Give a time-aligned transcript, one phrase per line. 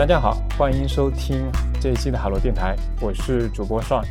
[0.00, 4.02] 大家好，欢迎收听这一期的海螺电台，我是主播尚。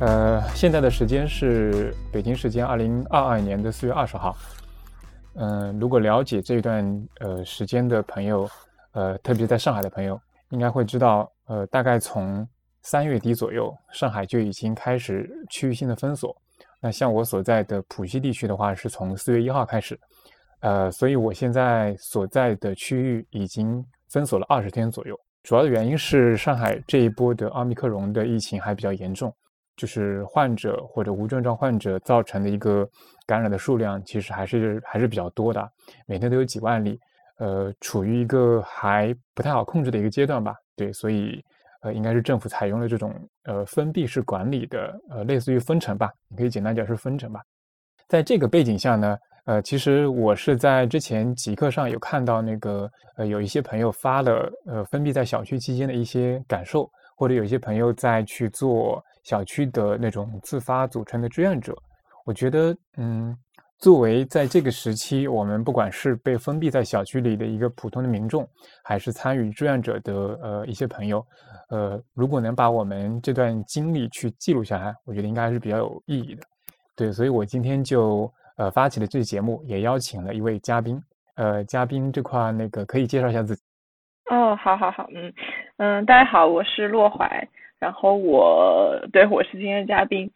[0.00, 4.36] 呃，现在的时间是北京时间二零二二年的四月二十号。
[5.34, 8.50] 嗯，如果了解这一段呃时间的朋友，
[8.94, 12.44] 呃，特别在上海的朋友，应该会知道，呃，大概从
[12.82, 16.36] 三月底左右，上海就已经开始区域性的封锁。
[16.80, 19.96] 那像我所在的浦西地区的话，是从四月一号开始。
[20.62, 25.18] 呃，所以我现在所在的区域已经封锁了二十天左右。
[25.42, 29.34] 主要的原因是上海这一波的奥密克戎的疫情还比较严重，
[29.74, 32.88] 就是患者或者无症状患者造成的一个
[33.26, 35.72] 感染的数量，其实还是还是比较多的，
[36.06, 37.00] 每天都有几万例，
[37.38, 40.54] 呃，处于一个还不太好控制的一个阶段吧。
[40.76, 41.42] 对，所以
[41.80, 43.12] 呃，应该是政府采用了这种
[43.44, 47.40] 呃封闭式管理的，呃，类似于封城吧，你可以简单讲是封城吧。
[48.08, 49.18] 在这个背景下呢。
[49.44, 61.76] 呃，其实我是在之前极客上有看到那个，呃，有一些朋友发了，呃，封闭在小区期间的一些感受，或者有一些朋友在去做小区的那种自发组成的志愿者。
[62.24, 63.36] 我觉得，嗯，
[63.78, 68.48] 作为在这个时期，我们不管是被封闭在小区里的一个普通的民众，
[68.84, 71.26] 还是参与志愿者的呃一些朋友，
[71.70, 76.42] 呃，如果能把我们这段经历去记录下来，我觉得应该还是比较有意义的。
[76.94, 78.32] 对，所以我今天就。
[78.56, 81.02] 呃，发起的这期节目也邀请了一位嘉宾，
[81.36, 83.62] 呃，嘉宾这块那个可以介绍一下自己。
[84.30, 85.32] 哦，好好好，嗯
[85.78, 87.48] 嗯，大家好，我是洛怀。
[87.78, 90.30] 然后我对我是今天的嘉宾，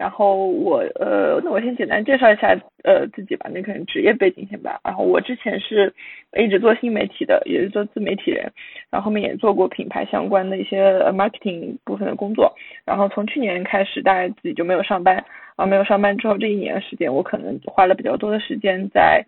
[0.00, 4.80] 然后我呃，那我先简单介绍一下呃自己吧，那可能职业背景先吧。
[4.82, 5.92] 然后我之前是
[6.38, 8.50] 一直做新媒体的，也是做自媒体人，
[8.88, 12.50] 然后后面也做过品牌相关的一些 marketing 部分的工作。
[12.86, 15.22] 然后从去年开始，大概自己就没有上班，
[15.56, 19.22] 啊，没有上班之后这一年时间，我可能花了比较多的时间在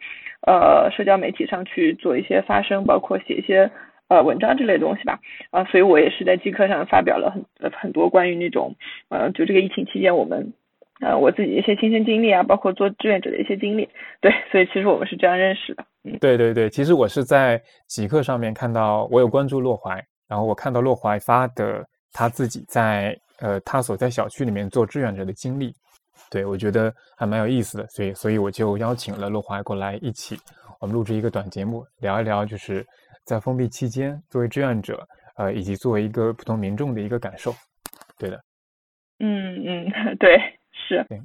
[0.47, 3.71] 呃社交媒体上去做一些发声，包括写一些。
[4.09, 5.19] 呃，文章之类的东西吧，
[5.51, 8.75] 啊，所以我也是在即刻上发表了很很多关于那种，
[9.09, 10.53] 呃，就这个疫情期间我们，
[11.03, 13.89] 呃，我自己一些亲身经历啊，包括做志愿者的一些经历，
[14.21, 15.85] 对，所以其实我们是这样认识的。
[16.05, 25.75] 嗯，对对对，其实我是在极客上面看到，我有关注洛怀，然后我看到洛怀发的他自己在呃他所在小区里面做志愿者的经历，
[26.31, 30.39] 对我觉得还蛮有意思的，所以所以我就邀请了洛怀过来一起，
[30.81, 32.85] 我们录制一个短节目，聊一聊就是。
[33.25, 35.01] 在封闭期间，作为志愿者，
[35.37, 37.55] 呃，以及作为一个普通民众的一个感受，
[38.19, 38.37] 对的。
[39.21, 39.87] 嗯嗯，
[40.19, 40.37] 对，
[40.87, 41.05] 是。
[41.09, 41.21] 对，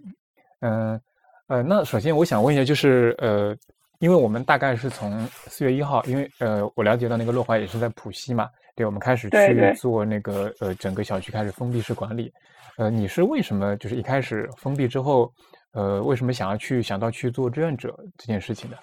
[0.61, 0.99] 嗯
[1.47, 3.55] 呃，那首先我想问一下，就是呃，
[3.99, 12.31] 因为我们大概是从四月一号，因为呃，我了解到那个洛华也是在浦西嘛，对，我们开始去做那个呃，整个小区开始封闭式管理。
[12.77, 15.31] 呃，你是为什么就是一开始封闭之后，
[15.73, 18.77] 呃，为什么想要去想到去做志愿者这件事情呢？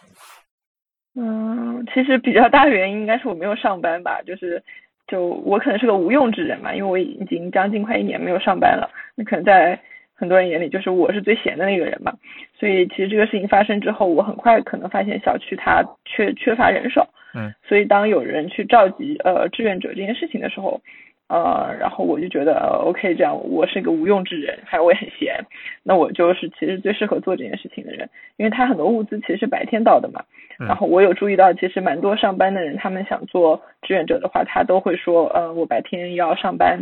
[1.16, 4.60] 嗯，其实比较大的原因应该是我没有上班吧，就是，
[5.06, 9.78] 就我可能是个无用之人嘛，因为我已经将近快一年没有上班了，那可能在
[10.24, 12.12] 很多人眼里就是我是最闲的那个人嘛，
[12.58, 20.80] 所以其实这个事情发生之后，我很快可能发现小区它缺缺乏人手，嗯，所以当有人去召集呃志愿者这件事情的时候。
[21.26, 25.34] 呃，然后我就觉得 OK，这样我是一个无用之人，还有我也很闲，
[25.82, 28.06] 那我就是其实最适合做这件事情的人，
[28.36, 30.22] 因为他很多物资其实是白天到的嘛。
[30.58, 36.78] 然后我有注意到，其实蛮多上班的人，他们想做志愿者的话，他都会说，呃，我白天要上班，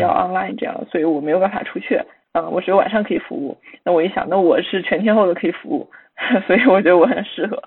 [0.00, 1.96] 要 online 这样，所以我没有办法出去，
[2.36, 3.56] 嗯，我只有晚上可以服务。
[3.82, 5.88] 那我一想，那我是全天候都可以服务，
[6.46, 7.60] 所以我觉得我很适合。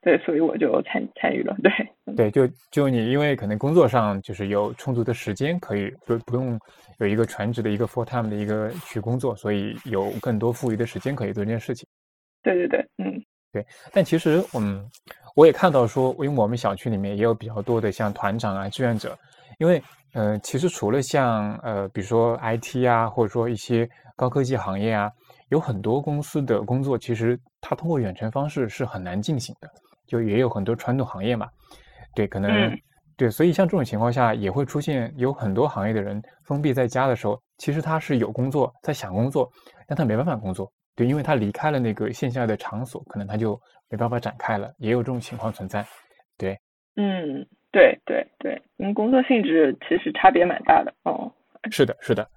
[0.00, 1.54] 对，所以我就参参与了。
[1.62, 1.72] 对，
[2.16, 6.58] 对，就就你，因为可能工作上就是有充足的时间，可以不不用
[6.98, 11.86] 有一个全职的一个 full time 的一个去工作，所以有更多富余的时间可以做这件事情。
[12.42, 13.20] 对对对，嗯，
[13.52, 13.66] 对。
[13.92, 14.88] 但其实，嗯，
[15.34, 19.18] 我也看到说，因为我们小区里面也有比较多的像团长啊、志愿者，
[19.58, 19.82] 因为，
[20.14, 25.12] 呃，其实除了像呃，比如说 IT 啊，或者说一些高科技行业啊，
[25.50, 29.70] 有很多公司的工作，其实它通过远程方式是很难进行的。
[30.06, 31.48] 就也有很多传统行业嘛，
[32.14, 32.72] 对，可能
[33.16, 39.50] 对，所以像这种情况下，也会出现有很多行业的人封闭在家的时候，其实他是有工作，在想工作，
[39.88, 45.84] 但他没办法工作，对，因为他离开了那个线下的场所，可能他就没办法展开了，也有这种情况存在，
[46.38, 46.56] 对，
[46.94, 51.28] 嗯，对对对，嗯，工作性质其实差别蛮大的，哦，
[51.72, 52.28] 是的，是的，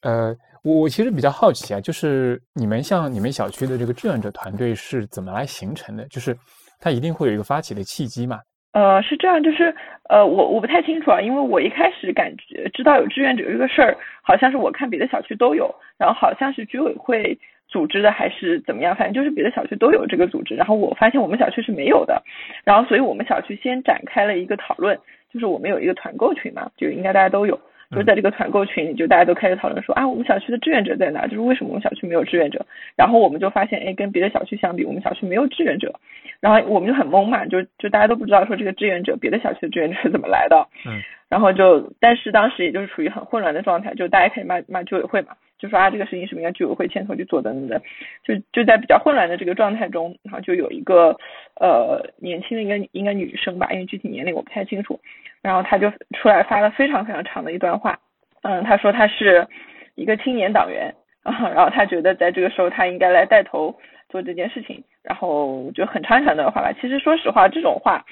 [0.00, 6.06] 呃，我我其实比较好奇啊，就是你们像你们小区的这个志愿者团队是怎么来形成的？
[6.08, 6.36] 就是。
[6.84, 8.40] 他一定会有一个发起的契机嘛？
[8.72, 9.72] 呃，是这样，就是
[10.08, 17.38] 呃，我我不太清楚啊，因为我一开始感觉知道有志愿者这个事儿，好像是我看别的小区都有，然后好像是居委会
[17.68, 22.20] 组织的还是怎么样，反正就是别的小区都有这个组织，然后我发现我们小区是没有的，
[22.64, 24.98] 然后所以我们小区先展开了一个讨论，
[25.32, 27.56] 就是我们有一个团购群嘛，就应该大家都有。
[27.92, 31.26] 就在这个团购群里，就大家都开始讨论说啊，我们小区的志愿者在哪？
[31.26, 32.64] 就是为什么我们小区没有志愿者？
[32.96, 35.94] 然后我们就发现，哎，跟别的小区相比，我们小区没有志愿者。
[36.40, 40.66] 然后我们就很懵嘛，就就大家都不知道说这个志愿者，别的小区的志愿者是怎么来的。
[40.86, 41.00] 嗯。
[41.28, 45.28] 然后就，但是当时也就是处于很混乱的状态，就大家可以骂骂居委会嘛，
[45.62, 47.80] 就说啊，这个事情是不是应该居委会牵头去做等等的。
[48.24, 51.16] 就就在比较混乱的这个状态中，然后就有一个
[51.54, 54.98] 呃年轻的一个应该女生吧，因为具体年龄我不太清楚。
[55.40, 55.88] 然后她就
[56.18, 57.96] 出来发了非常非常长的一段话，
[58.42, 59.46] 嗯，她说她是
[59.94, 60.92] 一个青年党员
[61.22, 63.72] 啊，然后她觉得在这个时候她应该来带头
[64.08, 66.72] 做这件事情，然后就很长长的话吧。
[66.80, 68.04] 其实说实话，这种话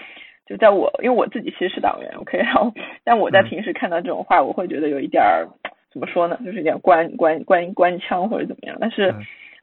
[0.46, 2.72] 就在我，因为我自己其实是党员，OK，然后
[3.02, 5.48] 但我在平时看到这种话，我会觉得有一点儿
[5.90, 8.76] 怎么说呢，就是有点官官官官腔或者怎么样。
[8.80, 9.14] 但是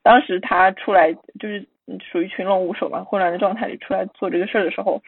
[0.04, 1.66] 当时他出来就是
[2.02, 5.02] 属于群龙无首嘛，混乱的状态里出来做这个事儿的时候。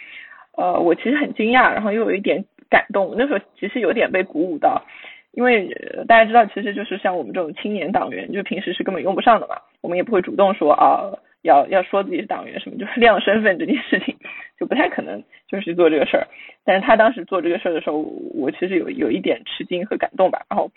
[0.57, 3.13] 呃，我其实很惊讶，然后又有一点感动。
[3.17, 4.83] 那时候其实有点被鼓舞到，
[5.31, 5.69] 因为
[6.05, 9.55] 大家知道，其实就是像我们这种青年党员，就平时是根本用不上的嘛。
[9.79, 11.13] 我们也不会主动说啊，
[11.43, 14.13] 要要说自己是党员什么，就是亮身份这件事情，
[14.59, 16.27] 就不太可能就是做这个事儿。
[16.65, 17.99] 但是他当时做这个事儿的时候，
[18.33, 20.41] 我其实有有一点吃惊和感动吧。
[20.49, 20.69] 然后，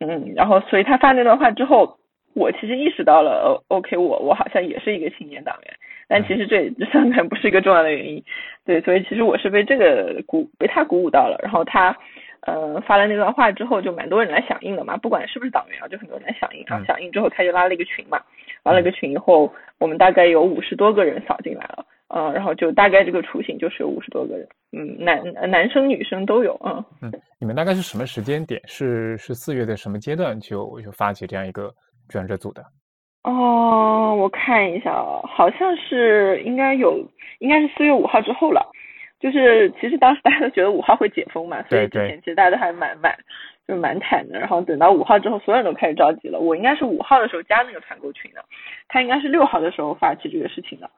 [0.00, 1.96] 嗯，然后所以他发那段话之后，
[2.34, 5.74] 我其实意识到了，OK，我我好像也是一个青年党员。
[6.06, 8.22] 但其实这这当然不是一个重要的原因，
[8.66, 11.96] 对，所以其实我是被这个鼓被他鼓舞到了，然后他
[12.46, 18.20] 呃发了那段话之后，就蛮多人来响应的嘛，不管是不是党员啊，就很多人来响应，然后响应之后他就拉了一个群嘛，
[18.62, 28.60] 拉了个群以后，我们大概有五十多个人扫进来了，嗯，然后就大概这个雏形就是有五十多个人，嗯，男男生女生都有，嗯嗯，你们大概是什么时间点？
[28.66, 31.72] 是是四月的什么阶段就就发起这样一个
[32.08, 32.62] 志愿者组的？
[33.22, 36.98] 哦，我看一下啊，好像是应该有，
[37.38, 38.70] 应该是四月五号之后了。
[39.24, 43.10] 就是其实当时大家都觉得五号会解封嘛，所以之前其实大家都还蛮蛮
[43.66, 44.38] 就蛮忐的。
[44.38, 46.38] 然后等到五号之后，所有人都开始着急了。
[46.38, 48.44] 我应该是五号的时候加那个团购群的，
[48.86, 50.90] 他应该是六号的时候发起这个事情的。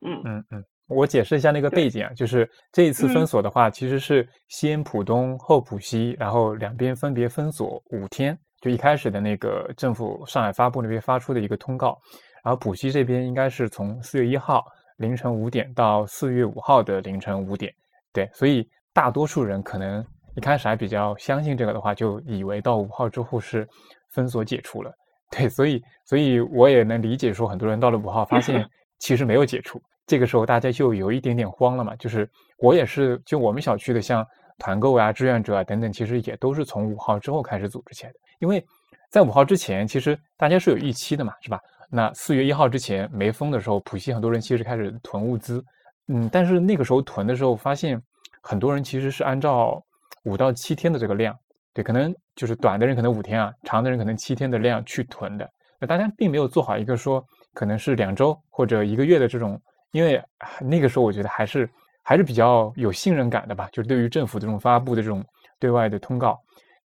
[0.00, 8.34] 嗯嗯嗯，我解释一下那个背景啊，就是这一次封锁的话，其实是先浦东后浦西，然后两边分别封锁五天。
[8.62, 11.98] 就一开始的那个政府上海发布那边发出的一个通告，
[12.42, 14.64] 然后浦西这边应该是从四月一号
[14.96, 17.72] 凌晨五点到四月五号的凌晨五点，
[18.12, 20.04] 对，所以大多数人可能
[20.36, 23.68] 一开始还比较相信这个的话，就以为到五号之后是
[24.10, 24.92] 封锁解除了，
[25.30, 28.64] 对，所以所以我也能理解说很多人到了五号发现
[29.00, 34.24] 其实没有解除，这个时候大家就有一点点慌了嘛，就是我也是就我们小区的像
[34.58, 38.18] 团购啊、志愿者啊等等，其实也都是从五号之后开始组织起来的。
[38.38, 38.64] 因为
[39.10, 41.58] 在五号之前，其实大家是有预期的嘛，是吧？
[41.90, 45.64] 那四月一号之前没封的时候，浦西很多人其实开始囤物资，
[46.08, 48.00] 嗯，但是那个时候囤的时候，发现
[48.40, 49.82] 很多人其实是按照
[50.24, 51.36] 五到七天的这个量，
[51.72, 55.48] 对，可能就是短的人可能五天啊，长的人可能七天的量去囤的。
[55.78, 59.60] 那大家并没有做好一个说可能是两周或者一个月的这种，
[59.92, 60.22] 因为
[60.60, 61.68] 那个时候我觉得还是
[62.02, 65.24] 还是比较有信任感的吧，就是对于政府这种发布的这种
[65.58, 66.40] 对外的通告，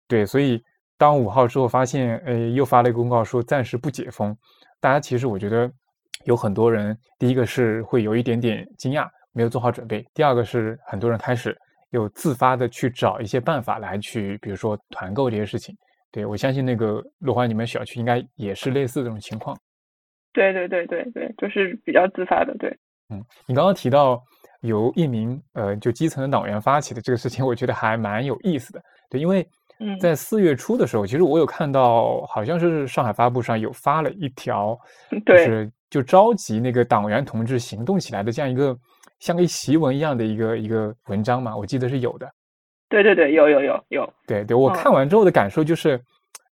[0.07, 0.63] 对，所以。
[0.99, 4.35] 当五号之后发现，呃，又发了一个公告说暂时不解封，
[4.81, 5.71] 大家其实我觉得
[6.25, 11.57] 有很多人，第一个是会有一点点惊讶，没有做好准备；第二个是很多人开始
[11.91, 15.75] 有自发的去找一些办法来去，比如说团购这些事情。
[16.13, 19.57] 对我相信那个陆华，你们小区应该也是类似这种情况。
[20.33, 22.55] 对对对对对，就是比较自发的。
[22.59, 22.71] 对，
[23.09, 24.23] 嗯，你刚刚提到
[24.61, 28.83] 由一名呃就基层的党员发起的这个事情，我觉得还蛮有意思的。
[29.11, 29.47] 对，因为。
[30.01, 34.79] 在四月初的时候，其实我有看到，好像是上海发布上有发了一条，
[35.27, 38.75] 就是就召集那个党员同志行动起来的这样一个
[39.19, 42.27] 像个檄文一样的一个一个文章嘛，我记得是有的。
[42.89, 44.15] 对对对，有有有有。
[44.27, 46.01] 对对，我看完之后的感受就是，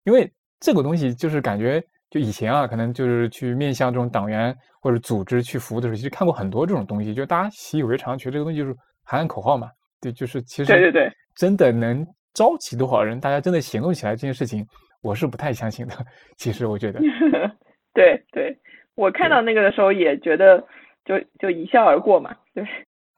[0.04, 9.70] 因为这个东西就是感觉就以前啊，可能就是去面向这种党员或者组织去服务的时候，其实看过很多这种东西，就大家习以为常，觉得这个东西就是喊喊口号嘛。
[10.02, 12.06] 对，就是其实对对对，真的能。
[12.34, 13.20] 召集多少人？
[13.20, 14.66] 大家真的行动起来这件事情，
[15.02, 15.94] 我是不太相信的。
[16.38, 17.00] 其实我觉得，
[17.94, 18.58] 对对，
[18.96, 20.66] 我看到那个的时候也觉得，
[21.06, 22.36] 就就一笑而过嘛。
[22.54, 22.66] 对。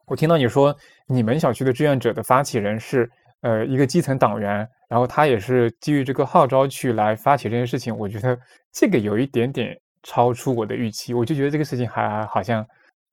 [0.07, 0.75] 我听到你说，
[1.07, 3.10] 你们小区的志愿者的发起人是
[3.41, 7.98] 呃一个基层党员，然后他也是基于这个号召去来发起这件事情。
[7.98, 8.38] 我觉得
[8.72, 12.63] 这个有一点点超出我的预期，我就觉得这个事情还好像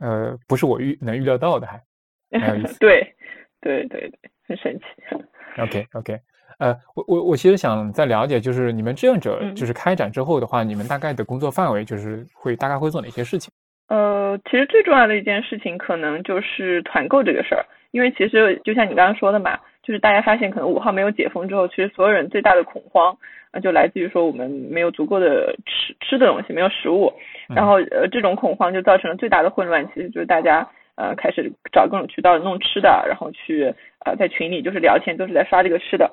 [0.01, 1.81] 呃不是我预能预料到的，还
[2.31, 2.79] 蛮有意思。
[2.81, 3.15] 对
[3.63, 4.85] 对对对，很神奇。
[5.59, 6.19] OK OK，
[6.59, 13.53] 呃，我我我其实想再了解，就是你们志愿者就是开展之后的话，你们大概的工作范围就是会大概会做哪些事情？
[13.89, 23.15] 呃，其实最重要的一件事情可能就是团购这个事儿，因为其实就像你刚刚说的嘛，就是大家发现可能五号没有解封之后，其实所有人最大的恐慌
[23.51, 27.13] 啊就来自于说我们没有足够的吃吃的东西，没有食物，
[27.55, 30.67] 然后呃这种恐慌就造成了最大的混乱，其实就是大家。
[30.97, 36.11] 呃，开始找各种渠道弄吃的，然后去呃在群里就是聊天，都是在刷这个吃的，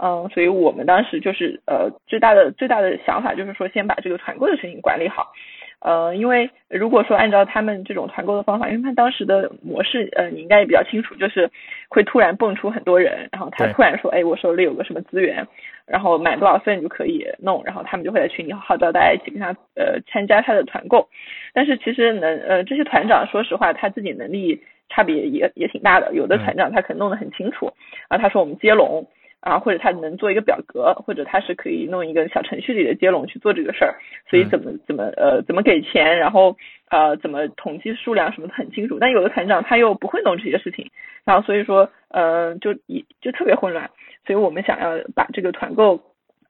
[0.00, 5.32] 嗯，所以我们当时就是呃最大的最大的想法就是说先把这个团购的事情管理好。
[5.80, 11.50] 呃，因为如果说按照他们这种团购的方法，因为他当时的模式，呃，你应该也比较清楚，就是
[11.88, 15.46] 会突然蹦出很多人，然后他突然说，哎，我手里有个什么资源，
[15.86, 21.08] 然后买多少份就可以弄，然后他们就会在群里号召大家一起跟他呃参加他的团购。
[21.54, 24.60] 但是其实能呃这些团长，说实话他自己能力
[24.90, 27.72] 差别也也挺大的，有的团长他可能弄得很清楚，
[28.08, 29.06] 啊，他说我们接龙。
[29.40, 33.94] 啊，或者他能做一个表格，或者他是可以弄一个小程序里的接龙去做这个事儿，
[34.28, 36.56] 所以怎么怎么呃怎么给钱，然后
[36.90, 38.98] 呃怎么统计数量什么的很清楚。
[39.00, 40.90] 但有的团长他又不会弄这些事情，
[41.24, 43.90] 然后所以说呃就一就特别混乱，
[44.26, 46.00] 所以我们想要把这个团购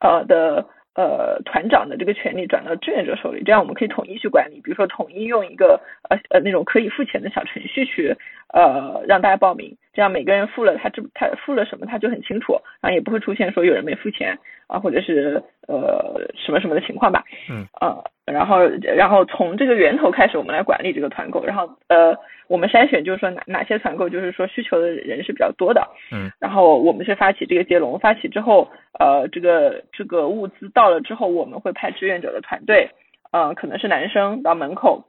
[0.00, 0.66] 呃的。
[1.00, 4.60] 呃，团长的这个权利转到志愿者手里，这样我们可以统一去管理。
[4.62, 5.80] 比如说，统一用一个
[6.10, 8.14] 呃呃那种可以付钱的小程序去
[8.52, 12.52] 呃让大家报名，这样每个人付了他这他付了什么他就很清楚，
[12.82, 17.24] 然后也不会出现说有人没付钱啊，或者是呃什么什么的情况吧。
[17.48, 17.64] 嗯。
[17.80, 22.14] 呃，然后然后从这个源头开始，我们来管理这个团购，然后呃。
[22.50, 32.90] 我们筛选就是说哪哪些团购就是说需求的人是比较多的，嗯，然后我们是发起这个接龙，发起之后，呃，这个这个物资到了之后，我们会派志愿者的团队，
[33.30, 35.04] 呃，可能是男生到门口，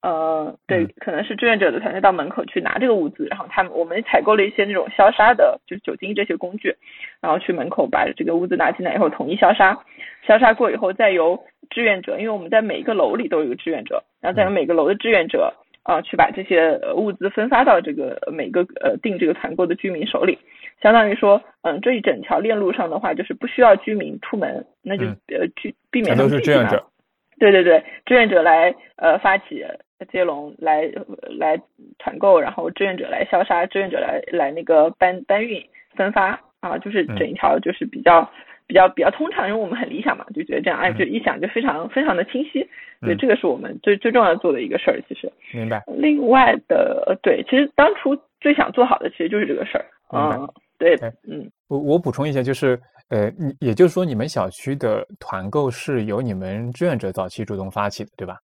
[0.00, 6.72] 呃，对，可能是志愿者的团队到门口去拿这个物资，然后他们我们采购了一些那种消杀的，就是酒精这些工具，
[7.20, 9.76] 然后去门口把这个物资拿进来以后统一消杀，
[10.24, 11.36] 消杀过以后再由
[11.68, 15.52] 志愿者，因为我们在每一个楼里都有一个志愿者，然后再由每个楼的志愿者。
[15.86, 20.36] 啊，去把这些物资分发到这个每个呃订这个团购的居民手里，
[20.82, 26.84] 相当于说，嗯，这一整条链路上的话，就是不需要居民出门，那就呃去避免都是志愿者。
[27.38, 29.64] 对对对，志愿者来呃发起
[30.10, 30.90] 接龙，来
[31.38, 31.56] 来
[31.98, 35.62] 团购，然后志愿者来消杀，志愿者来来那个搬搬运
[35.94, 38.28] 分发啊，就是整一条就是比较。
[38.66, 42.68] 比较比较通畅，因为我们很理想嘛，就觉得这样，哎，就一想就非常非常的清晰，
[43.00, 45.00] 所以这个是我们最最重要做的一个事儿。
[45.08, 45.82] 其实，明白。
[45.86, 49.84] 另外的，对，其实当初最想做好的其实就是这个事儿。
[50.12, 50.96] 嗯，对，
[51.28, 51.50] 嗯。
[51.68, 58.36] 我我补充一下，就是呃，你也就是说，你们小区的团购是由你们志愿者早期主动发起的，对吧？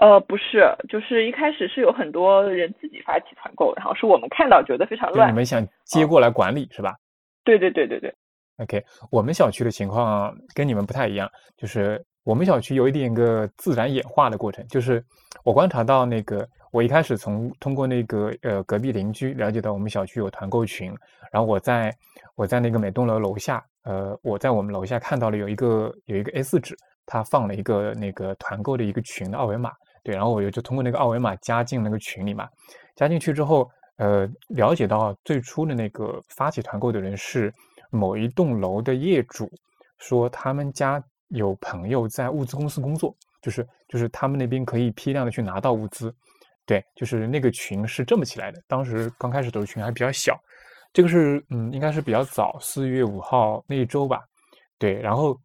[0.00, 6.94] 呃，不是，就是一开始是有很多人自己发起团购，然后是我们看到觉得非常乱，你们想接过来管理是吧？
[7.44, 8.12] 对对对对对。
[8.58, 14.64] OK，我们小区的情况跟你们不太一样，就是我们小区有一点个自然演化的过程。
[14.68, 15.02] 就是
[15.42, 20.94] 我观察到那个，我一开始从通过那个呃隔壁邻居了解到我们小区有团购群，
[21.32, 21.92] 然后我在
[22.36, 29.72] 我在那个每栋楼楼下，呃，我在我们楼下看到了有一个有一个 A4 纸，他放了一个那个团购的一个群的二维码，
[30.04, 32.46] 对，然后我就通过那个二维码加进那个群里嘛，
[32.96, 37.52] 加进去之后，呃，了解到最初的那个发起团购的人是。
[37.92, 39.48] 某一栋楼的业主
[39.98, 46.12] 说，他们家有朋友在物资公司工作，就是就是他们那边可以批量的去拿到物资，
[46.66, 48.60] 对，就是那个群是这么起来的。
[48.66, 50.36] 当时刚开始的群还比较小，
[50.92, 54.22] 这个是嗯，应该是比较早，四月五号那一周吧，
[54.78, 55.00] 对。
[55.00, 55.38] 然后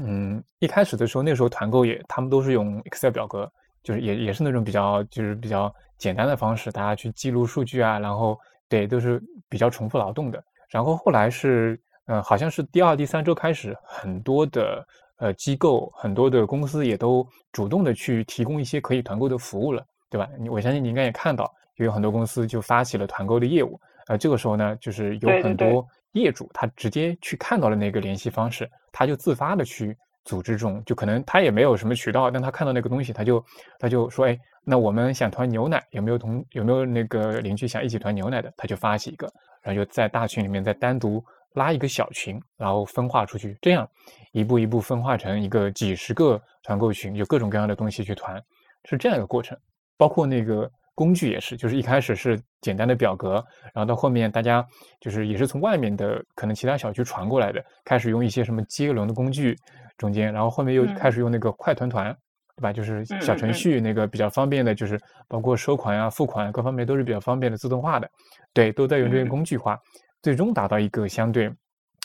[0.00, 3.50] 嗯，一开始的时候，那时候团购也他们都是用 Excel 表格，
[3.82, 10.42] 就是也也是那种比较就是比较简单的方式，大家去记录数据啊，然后对，都是比较重复劳动的。
[10.68, 11.80] 然后后来是。
[12.06, 14.84] 嗯，好像是第二、第三周开始，很多的
[15.18, 20.28] 呃机构、很多的公司也都主动的去提供一些可以团购的服务了，对吧？
[20.38, 23.80] 你我相信你应该也看到，有很多公司就发起了团购的业务。
[24.08, 33.42] 呃，这个时候呢，就是有很多业主他直接去看到了那个联系方式，他就自发的去组织这种，就可能他也没有什么渠道，但他看到那个东西，他就
[33.78, 38.52] 他就说，哎，那我们想团牛奶，有没有同有没有那个邻居想一起团牛奶的？
[38.56, 39.32] 他就发起一个，
[39.62, 41.24] 然后就在大群里面再单独。
[41.54, 43.88] 拉一个小群，然后分化出去，这样
[44.32, 48.42] 一步一步分化成一个几十个团购群，有各种各样的东西去团，
[48.84, 49.56] 是这样一个过程。
[49.96, 53.34] 包括那个工具也是，就是一开始是简单的表格，
[53.72, 54.66] 然后到后面大家
[55.00, 59.56] 就是也是从外面的可能其他小区传过来的，开始用一些什么接龙的工具
[59.96, 62.12] 中间，然后后面又开始用那个快团团，
[62.56, 62.72] 对吧？
[62.72, 68.10] 就是小程序那个比较方便的，就是包括收款啊、付款各方面都是比较方便的自动化的，
[68.52, 69.78] 对，都在用这些工具化。
[70.22, 71.52] 最终达到一个相对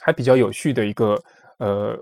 [0.01, 1.21] 还比较有序的一个
[1.59, 1.95] 呃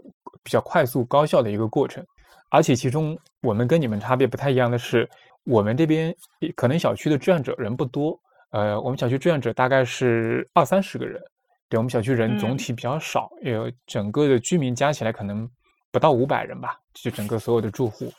[0.43, 2.05] 比较快速高效的一个过程，
[2.49, 5.09] 而且其中我们跟你们差别不太一样的是，
[5.43, 6.15] 我们这边
[6.55, 8.19] 可能小区的志愿者人不多，
[8.51, 11.21] 呃，我们小区志愿者大概是二三十个人，
[11.67, 15.49] 对我们小区人总体比较少，有整个的居民加起来可能
[15.91, 18.11] 不到五百人吧，就整个所有的住户。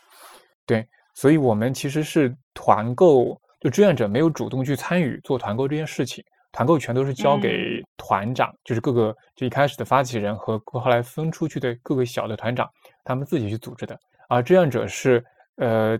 [0.67, 6.25] 对，所以我们其实是团购，就志愿者没有主动去参与做团购这件事情。
[6.57, 12.67] 团购全都是交给团长，就是各个就一开始的发起人和后来分出去的各个小的团长，
[13.05, 13.95] 他们自己去组织的。
[14.27, 15.23] 而志愿者是，
[15.57, 15.99] 呃，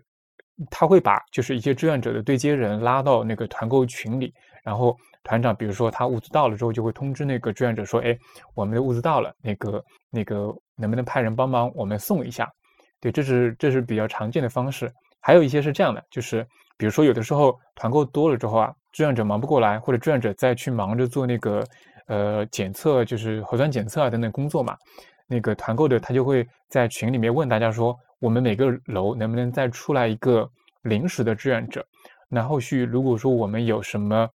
[0.71, 4.33] 他会把就是一些志愿者的对接人拉到那个团购群里，
[4.65, 8.17] 然后团长比如说他物资到了之后，就会通知那个志愿者说，哎，
[8.55, 12.51] 我们的物资到了，那个那个能不能派人帮忙我们送一下？
[12.99, 14.91] 对，这是这是比较常见的方式。
[15.21, 16.43] 还有一些是这样的，就是
[16.79, 18.73] 比如说有的时候团购多了之后啊。
[18.97, 21.63] 志愿者忙不过来，或者志愿者再去忙着做那个
[22.07, 24.75] 呃检测，就是核酸检测啊等等工作嘛。
[25.27, 30.51] 那个团购的他就会在群里面问大家说，我们每个楼能不能再出来一个
[30.85, 31.85] 临时的志愿者？
[32.27, 34.27] 那后续如果说我们有什么，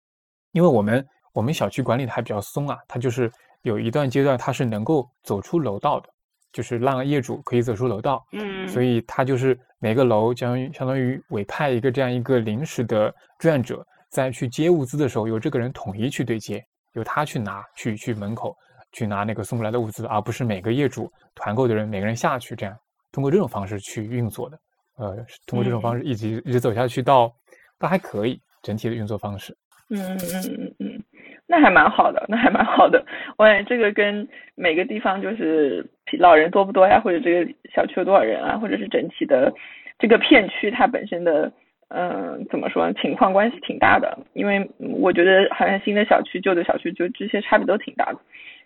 [0.51, 1.03] 因为我们
[1.33, 3.31] 我们小区管理的还比较松啊，它就是
[3.63, 6.07] 有一段阶段它是能够走出楼道的，
[6.53, 8.23] 就是让业主可以走出楼道。
[8.33, 8.67] 嗯。
[8.67, 13.83] 所以它就是每个楼将相当于委派一个这样一个临时的志愿者。
[14.11, 16.61] 在去接物资的时候，由这个人统一去对接，
[16.93, 18.53] 由他去拿，去去门口
[18.91, 22.75] 去拿那个送过来的物资，而不是每个业主团购的人每个人下去，这样
[23.13, 24.59] 通过这种方式去运作的。
[24.97, 25.15] 呃，
[25.47, 27.31] 通过这种方式一直一直走下去，到
[27.79, 29.55] 到还可以整体的运作方式。
[29.89, 31.03] 嗯嗯嗯嗯嗯，
[31.47, 33.01] 那还蛮好的，那还蛮好的。
[33.37, 35.89] 我感觉这个跟每个地方就是
[36.19, 39.53] 老人多不多呀，或者这个小区有多少人啊，或者是整体的
[39.97, 41.49] 这个片区它本身的。
[41.93, 42.93] 嗯，怎么说呢？
[43.01, 48.19] 情况关系挺大的，因为我觉得好像新的小区、旧的小区就这些差别都挺大的。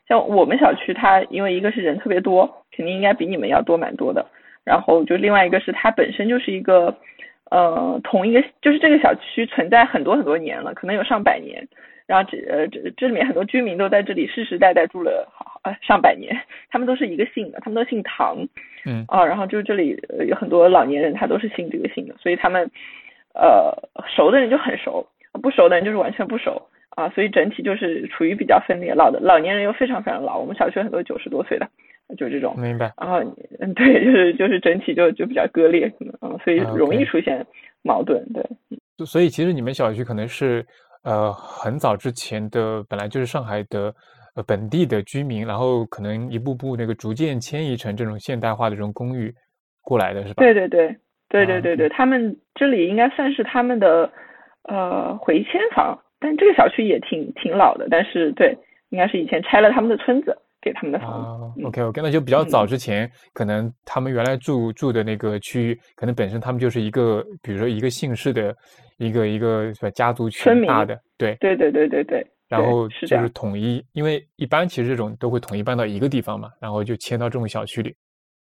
[0.08, 4.24] 像我们小区，它因为一个是人特别多，肯定应该比你们要多蛮多的。
[4.64, 6.96] 然后就另外一个是它本身就是一个，
[7.50, 11.68] 呃，同一个就是这个小区存在很多很多年了，可能有上百年。
[12.06, 18.48] 然后这呃这这里面很多居民都在这里世世代代住了好呃上百年，他们都是一个姓的，他们都姓唐。
[18.86, 22.70] 嗯啊，然后就这里有很多老年人，他都是姓这个姓的，所以他们。
[23.36, 23.72] 呃，
[24.16, 25.06] 熟的人就很熟，
[25.42, 28.94] 不熟的人就是完全不熟啊，所以整体就是处于比较分裂。
[28.94, 31.68] 老的老年人又非常非常老，我们小区很多九十多岁的，
[32.18, 32.58] 就这种。
[32.58, 32.94] 明白。
[32.98, 33.20] 然后，
[33.60, 37.46] 嗯，对， 就是就是整体就就比较割裂，嗯，所以容易出现
[37.84, 38.26] 矛盾。
[38.34, 38.42] 对。
[39.06, 40.66] 所以其实你们小区可能是
[41.04, 43.94] 呃很早之前的本来就是上海的
[44.38, 49.34] 呃本地的居民，然后可能一步步那个逐渐迁移成这种现代化的这种公寓
[49.82, 50.36] 过来的是吧？
[50.42, 50.96] 对对对。
[51.44, 54.10] 对对对对，他们这里应该算是他们的
[54.64, 58.58] 呃回迁房，但这个小区也挺挺老的，但是对，
[58.90, 61.66] 应该是以前拆了他们的村子给他们的房子。
[61.66, 68.56] OK OK，那就比较早之前，可能他们原来住住的那个区域，可能本身他们就是一个，比如说一个姓氏的
[68.98, 77.96] 一个一个家族群大的，对对对对对对，然后就是统一，因为一般其实这种都会统一搬到一个地方嘛，然后就迁到这种小区里。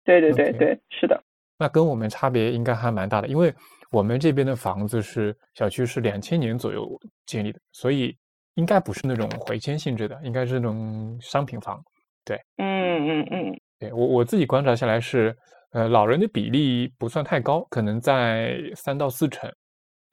[0.04, 1.24] 对对对对，是的。
[1.58, 3.54] 那跟我们差别应该还蛮大的，因为
[3.92, 6.88] 我们这边的房子是小区是两千年左右
[7.26, 8.16] 建立的，所以
[8.56, 11.82] 应该不是那种回迁性质的，应该是那种商品房。
[12.26, 15.36] 对，嗯嗯嗯，对我我自己观察下来是，
[15.72, 19.50] 呃，老人的比例不算太高，可能在三到四成。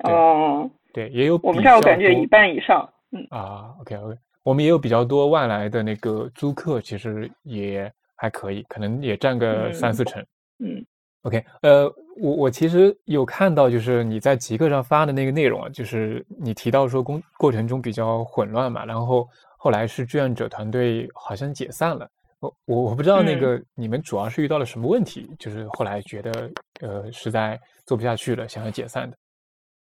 [0.05, 2.89] 哦，对，也有我们这儿我感觉一半以上。
[3.11, 10.25] 嗯啊，OK OK，我们也有比较多外来的那个租客，其实也还可以，可能也占个三四成。
[10.59, 10.85] 嗯。
[11.23, 11.85] OK，呃，
[12.21, 22.09] 我我其实有看到，就是你在极客上发的那个内容啊，就是你提到说工过程中比较混乱嘛，然后后来是志愿者团队好像解散了，
[22.41, 29.17] 我我我不知道那个你们主要是遇到了什么问题，就是后来觉得呃实在做不下去了，想要解散的。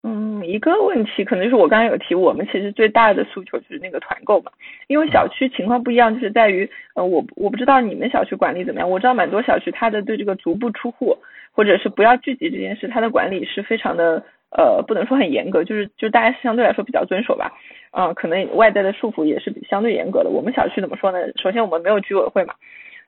[0.02, 4.50] 嗯，一个问题可能就是我刚刚有提，我们其实最大的诉求就是那个团购嘛，
[4.86, 11.14] 因为小区情况不一样，就是在于，呃，我我不知道你们小区管理怎么样，我知道蛮多小区它的对这个足不出户
[11.52, 14.24] 或者是不要聚集这件事，它的管理是非常的，
[14.56, 17.52] 呃，不能说很严格，就是就大家相对来说比较遵守吧，
[17.90, 20.30] 啊，可能外在的束缚也是相对严格的。
[20.30, 21.18] 我们小区怎么说呢？
[21.36, 22.54] 首先我们没有居委会嘛，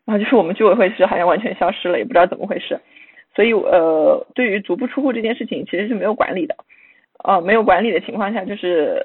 [0.04, 2.78] 然后就是我们居委会是好像完全消失了，也不知道怎么回事，
[3.34, 6.54] 所以呃，对于足不出户这件事情其实是没有管理的。
[7.24, 9.04] 呃，没有管理的情况下，就是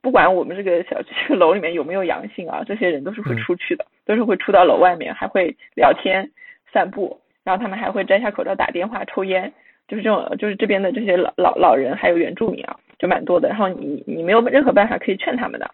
[0.00, 6.30] 不管我们这个小区楼里面有没有阳性啊，这些人都是会出去的，都是会出到楼外面，还会聊天、
[6.72, 9.52] 散步，然后他们还会摘下口罩打电话、抽烟，
[9.88, 13.48] 就是这种，就是这边的这些老老老人还有原住民啊，就蛮多的。
[13.48, 15.68] 然后你你没有任何办法可以劝他们的，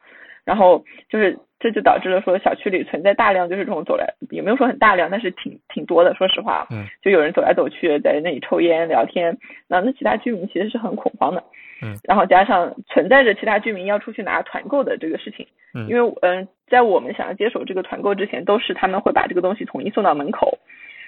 [0.44, 6.14] 然后就是这就导致了说小区里存在大量就是这种走来，也没有说很大量，但是挺挺多的。
[6.14, 9.34] 说实话，嗯，就有人走来走去，在那里抽烟聊天，
[9.66, 11.42] 那那其他居民其实是很恐慌的，
[11.82, 20.58] 嗯，然后加上存在着其他居民要出去拿团购的这个事情，嗯，因为嗯，在我们想要接手这个团购之前，都是他们会把这个东西统一送到门口，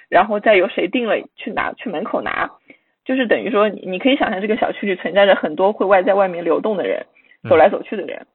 [0.08, 2.50] 然后再由谁定了去拿去门口拿，
[3.04, 7.04] 就是等于说你你可以想象这个小区里存在着很多会外在外面流动的人，
[7.46, 8.26] 走来走去的人。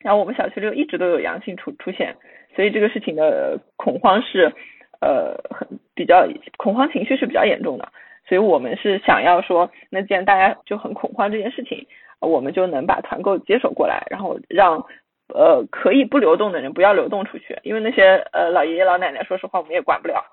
[0.00, 2.14] 然后我们小区里一直都有阳性出出现，
[2.54, 4.52] 所以这个事情的恐慌是，
[5.00, 7.88] 呃，很比较恐慌情绪是比较严重的，
[8.28, 11.84] 所以我们是想要说，那既然大家就很恐慌这件事情，
[12.20, 14.86] 我们就能把团购接手过来，然后让
[15.34, 20.24] 呃可以不流动的人不要流动出去，因为那些呃老爷爷老奶奶，说实话我们也管不了。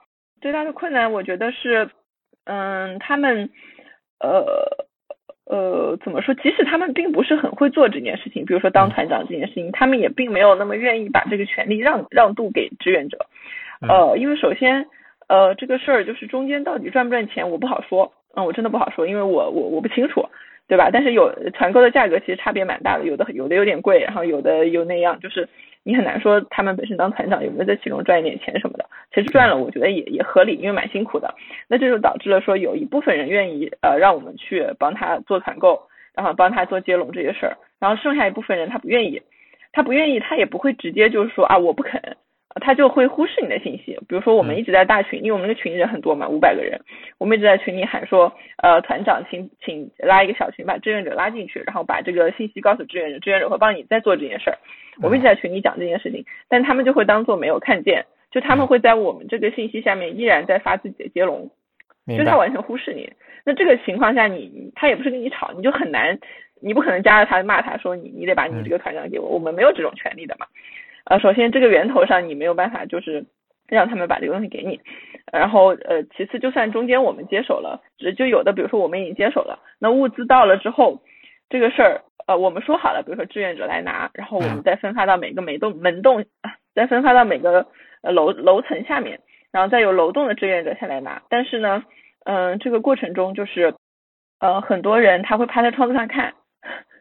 [0.41, 1.89] 最大的困难我觉得是，
[2.43, 3.49] 嗯，他们
[4.19, 4.84] 呃。
[5.45, 6.33] 呃，怎么说？
[6.35, 13.27] 即使他们并不是很会做这件事情，比如说当团长这件事情，他们也并没有那么愿意把这个权利让让渡给志愿者。
[13.87, 14.87] 呃，因为首先，
[15.27, 18.11] 呃，这个事儿就是中间到底赚不赚钱，我不好说。
[18.35, 20.27] 嗯，我真的不好说，因为我我我不清楚，
[20.67, 20.89] 对吧？
[20.91, 25.47] 但是有团购的价格其实差别蛮大的，有的有的有点贵，然后有的又那样，就是
[25.83, 28.85] 你很难说他们本身当团长有没有在其中赚一点钱什么的。
[29.13, 31.33] 其实赚了，我觉得也也合理，因为蛮辛苦的。
[31.67, 35.79] 那这就导致了说有一部分人愿意呃让我们去帮他做团购，
[36.15, 39.21] 然后帮他做接龙这些事儿，然后剩下一部分人他不愿意，
[39.71, 42.01] 他不愿意，他也不会直接就是说啊我不肯，
[42.61, 43.97] 他就会忽视你的信息。
[44.07, 46.79] 比如说我们一直在大群，因为我们那个群人很多嘛，五百个人，
[47.17, 48.31] 我们一直在群里喊说
[48.63, 54.57] 呃团长请请拉一个小群，把志愿者拉进去，然后把这个信息告诉志愿者，志愿者会帮你再做这件事儿。
[55.01, 58.05] 我们一直在群里讲这件事情，但他们就会当做没有看见。
[58.31, 61.49] 就他们会在我们这个信息下面依然在发自己的接龙，
[62.17, 63.09] 就他完全忽视你。
[63.45, 66.19] 那这个情况下，你他也不是跟你吵，你就很难，
[66.61, 70.45] 你不可能加了他骂他说你你得把你这个团长给我，我们没有这种权利的嘛。
[71.05, 73.25] 呃，首先这个源头上你没有办法就是
[73.67, 74.79] 让他们把这个东西给你，
[75.31, 77.81] 然后呃，其次就算中间我们接手了，
[78.17, 81.01] 就有的比如说我们已经接手了，那物资到了之后，
[81.49, 86.23] 这个事儿呃我们说好了，比如说志愿者来拿，然后我们再分发到每个门洞门洞，
[86.75, 87.65] 再分发到每个。
[88.05, 89.19] 呃楼楼层下面，
[89.51, 91.83] 然后再有楼栋的志愿者下来拿，但是呢，
[92.23, 93.73] 嗯，这个过程中就是，
[94.39, 96.35] 呃，很多人他会趴在窗子上看，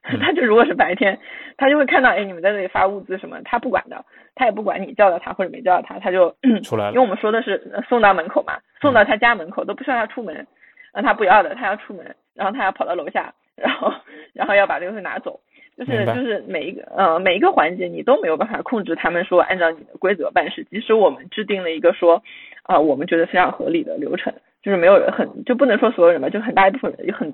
[0.21, 1.19] 他就如果是白天，
[1.57, 6.91] 他就会看到，哎，你们在这里发物资什么，他不管的，他也不管你叫到他或者没叫到他，他就 出来了。
[6.91, 10.47] 因为我们说的是送到门口嘛，送到他家门口都不需要他出门，
[10.93, 13.93] 那他不要的，他要出门，然后他要跑到楼下，然后
[14.33, 15.41] 然后要把这个东西拿走。
[15.77, 22.23] 就是就是每一个呃每一个环节你都没有办法控制他们说按照你的规则办事，即使我们制定了一个说
[22.63, 24.33] 啊我们觉得非常合理的流程，
[24.65, 27.31] 就是没有人很就不能说所有人吧，就很大一部分人很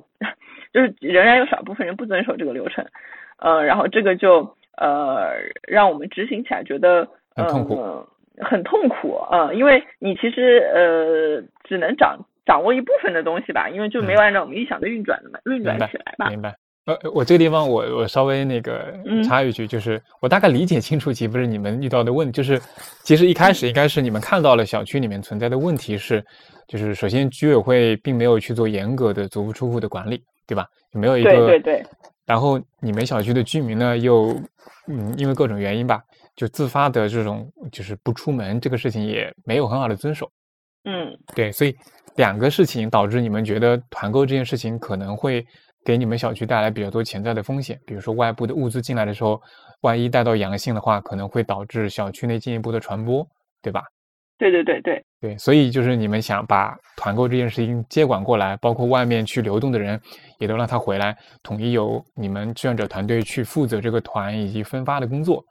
[0.75, 2.85] 就是仍然有少部分人不遵守这个流程，
[3.39, 5.31] 呃然后这个就呃
[5.69, 8.05] 让我们执行起来觉得很痛苦，
[8.43, 16.53] 很痛苦啊，因为你其实呃只能掌掌握一部分的东西吧，因为就没有按照我们预想的运转的嘛运转起来吧，明白。
[16.87, 22.33] 呃，我这个地方我我稍微那个插一句，就是我大概理解清楚，岂不是你们遇到的问题？
[22.33, 22.61] 就是
[23.05, 26.25] 其实一开始应该是你们看到了小区里面存在的问题是，
[26.67, 30.67] 就是首先居委会并没有去做严格的足不出户的管理，对吧？
[30.93, 31.87] 没有一个对对对。
[32.25, 34.35] 然后你们小区的居民呢，又
[34.89, 36.03] 嗯因为各种原因吧，
[36.35, 40.29] 就自发的这种就是不出门这个事情也没有很好的遵守。
[40.85, 41.77] 嗯，对，所以
[42.17, 45.47] 两个事情导致你们觉得团购这件事情可能会。
[45.85, 49.41] 给你们小区带来比较多潜在的风险，比如说外部的物资进来的时候，
[49.81, 53.27] 万一带到阳性的话，可能会导致小区内进一步的传播，
[53.63, 53.83] 对吧？
[54.39, 60.01] 对对对对对，所以就是你们想把团购这件事情接管过来，包括外面去流动的人，
[60.39, 65.45] 也都让他回来，统一由你们志愿者团队去负责这个团以及分发的工作。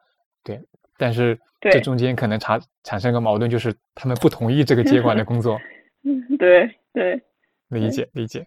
[0.43, 0.59] 对，
[0.97, 5.59] 但是这中间可能产产生个矛盾，就是他们不同意这个接管的工作。
[6.03, 7.21] 嗯，对对，
[7.69, 8.43] 理解理解。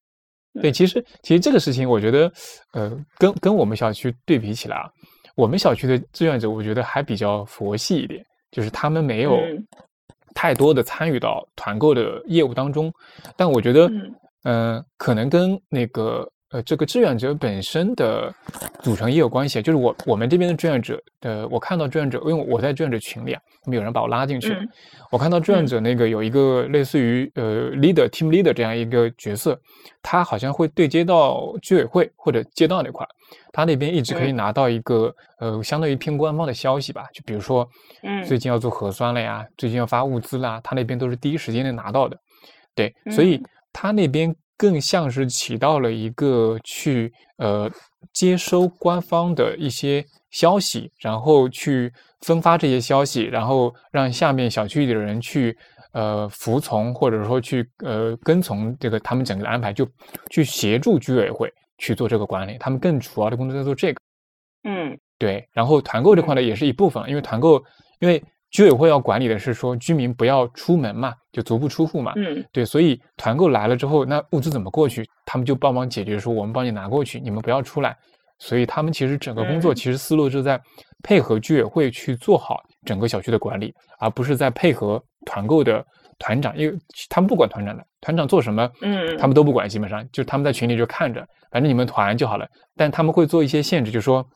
[0.61, 2.33] 对，其实其实这个事情，我觉得，
[2.73, 4.91] 呃，跟跟我们小区对比起来啊，
[5.35, 9.39] 我们小区的志愿者，我觉得还比较佛系一点，就是他们没有
[10.35, 12.93] 太多的参与到团购的业务当中，
[13.37, 13.91] 但我觉得，
[14.45, 16.29] 嗯，可能跟那个。
[16.53, 18.33] 呃，这个志愿者本身的
[18.83, 24.55] 组成也有关系，就是我我们这边的志愿者的，我看到志愿者，因为我在志愿者群里啊，他们有人把我拉进去，
[25.11, 29.59] 我看到志愿者那个有一个类似于呃 leader team leader 这样一个角色，
[30.03, 33.07] 他好像会对接到居委会或者街道那块，
[33.51, 37.67] 他那边一直可以拿到一个呃相当于偏官方的消息吧，就比如说，
[38.03, 42.19] 嗯，最近要做核酸了呀，最近要发物资啦，他那边都是第一时间能拿到的，
[42.75, 44.37] 对，所以他那边。
[44.57, 47.71] 更像是起到了一个去呃
[48.13, 55.57] 接收官方的一些消息，然后去分发这些消息，然后让下面小区里的人去
[55.93, 59.89] 呃服从，或者说去呃跟从这个他们整个的安排，就
[60.31, 62.57] 去协助居委会去做这个管理。
[62.59, 64.01] 他们更主要的工作在做这个。
[64.65, 65.47] 嗯，对。
[65.53, 67.63] 然后团购这块呢，也是一部分，因为团购，
[67.99, 72.13] 因为居委会要管理的是说居民不要出门嘛，就足不出户嘛。
[72.17, 72.65] 嗯，对。
[72.65, 75.05] 所以团购来了之后，那物资怎么过去？
[75.27, 77.97] 他们就帮忙解决，说我们帮你拿过去，你们不要出来。
[78.39, 80.61] 所以他们其实整个工作其实思路就在
[81.03, 85.83] 配合居委会去做好整个小区的管理，而不是在配合团购的
[86.19, 86.77] 团长，因为
[87.09, 92.47] 他们不管团长的，团长做什么，嗯，他们都不管，基本上就他们在群里就看着，反正你们团就好了。
[92.77, 94.27] 但他们会做一些限制，就说，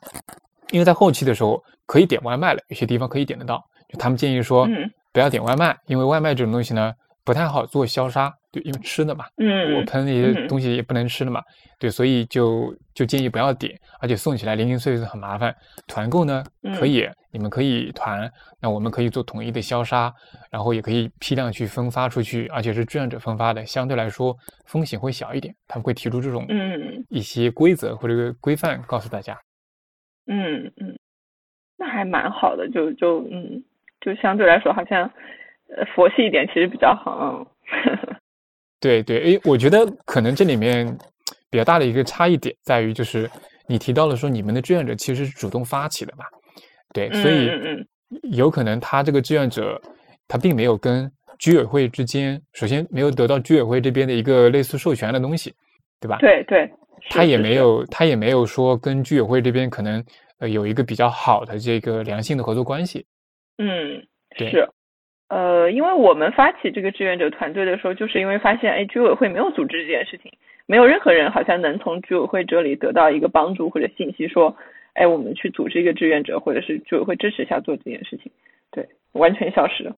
[0.71, 4.69] 因为在后期的时候可以点外卖了，有些地方可以点得到，就他们建议说
[5.13, 6.93] 不要点外卖，因为外卖这种东西呢
[7.25, 8.33] 不太好做消杀。
[8.53, 11.43] 对，因为吃的嘛，嗯，我喷那些东西也不能吃的嘛，
[11.79, 15.55] 对，所以就就建议不要点，而且送起来零零碎碎很麻烦。
[15.87, 16.43] 团购呢
[16.79, 20.11] 可以，你们可以团，那我们可以做统一的消杀，
[20.51, 25.55] 然后也可以批量去分发出去，而且是志愿者分发的，相对来说风险会小一点。
[25.69, 29.39] 他们会提出这种嗯一些规则或者规范告诉大家。
[30.29, 30.99] 嗯嗯，
[31.77, 33.63] 那还蛮好的，就就嗯，
[34.07, 35.03] 就相对来说好像
[35.77, 37.45] 呃佛系一点，其实比较好。
[38.79, 40.87] 对对，诶，我觉得可能这里面
[41.51, 43.29] 比较大的一个差异点在于，就是
[43.67, 46.25] 你提到了说你们的志愿者其实是主动发起的嘛，
[46.95, 47.51] 对，所以
[48.31, 49.81] 有可能他这个志愿者
[50.29, 55.53] 他并没有跟居委会之间，首先没有得到居委会这边的一个类似授权的东西，
[56.01, 56.19] 对吧？
[56.21, 56.71] 对对，
[57.11, 60.05] 他也没有他也没有说跟居委会这边可能
[60.39, 63.05] 呃有一个比较好的这个良性的合作关系。
[63.59, 64.69] 嗯，是。
[65.29, 70.31] 呃，因为我们发起这个志愿者团队的时候，就是因为发现，哎，居委会没有组织这件事情，
[70.67, 74.57] 没有任何人好像能从居委会这里得到一个帮助或者信息，说，
[74.95, 78.31] 哎，我们去组织一个志愿者，或者是居委会支持一下做这件事情，
[78.71, 79.93] 对，完全消失了。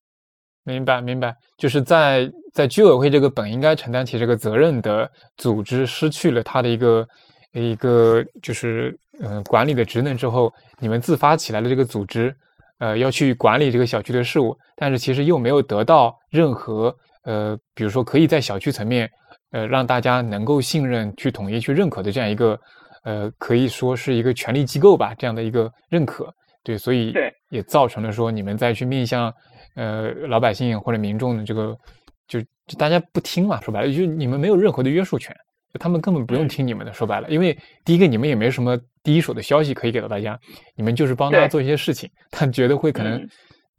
[0.63, 7.07] 明白，明白，就是在在居委会这个本应该承担起这个责任的组织，失去了它的一个
[7.53, 12.35] 一个就是嗯管理的职能之后，你们自发起来的这个组织。
[12.79, 19.09] 呃，要去管理这个小区的事务，但是其实又没有得到任何呃，比如说可以在小区层面，
[19.51, 22.59] 呃，让大家能够信任、去统一、去认可的这样一个，
[23.03, 26.33] 呃，可以说是一个权力机构吧，这样的一个认可。
[26.63, 27.13] 对，所以
[27.49, 29.33] 也造成了说你们再去面向
[29.75, 31.77] 呃老百姓或者民众的这个，
[32.27, 35.35] 就就大家不听嘛，说白了，就你们没有任何的约束权。
[35.73, 40.39] 他们根本不用听你们的，说白了，因为第一个你们也没什么第一手的消息可以给到大家，
[40.75, 43.27] 你们就是帮大家做一些事情，他觉得会可能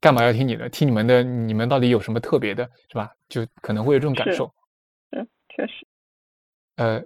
[0.01, 0.69] 干嘛要听你的？
[0.69, 3.11] 听你们的，你们到底有什么特别的，是吧？
[3.29, 4.53] 就可能会有这种感受。
[5.11, 5.87] 嗯，确实。
[6.77, 7.03] 呃，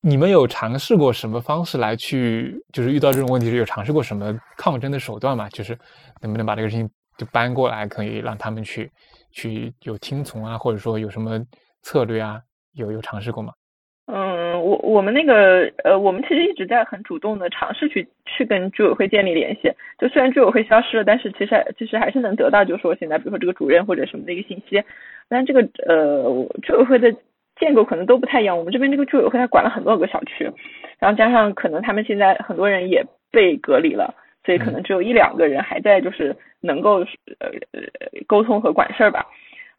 [0.00, 5.48] 你们有尝试过什么方式来去，就是遇到这种问题时有尝试过什么抗争的手段吗？
[5.50, 5.76] 就是
[6.20, 8.90] 能不能把这个事情就搬过来，可以让他们去
[9.32, 11.44] 去有听从啊，或者说有什么
[11.82, 12.40] 策略啊？
[12.72, 13.52] 有有尝试过吗？
[14.68, 19.72] 嗯，我我们那个呃，我们其实一直在很主动的尝试去去跟居委会建立联系。
[19.98, 24.82] 就虽然居委会消失了，但是其实其实还是能得到，就是说现在比如说这个主任或者什么的一个信息。
[25.28, 27.12] 但这个呃，居委会的
[27.58, 28.56] 建构可能都不太一样。
[28.56, 30.50] 我们这边这个居委会它管了很多个小区，
[30.98, 37.00] 然后加上可能他们现在很多人也被隔离了，所以可能只有一两个人还在就是能够
[37.40, 37.50] 呃
[38.26, 39.26] 沟通和管事儿吧。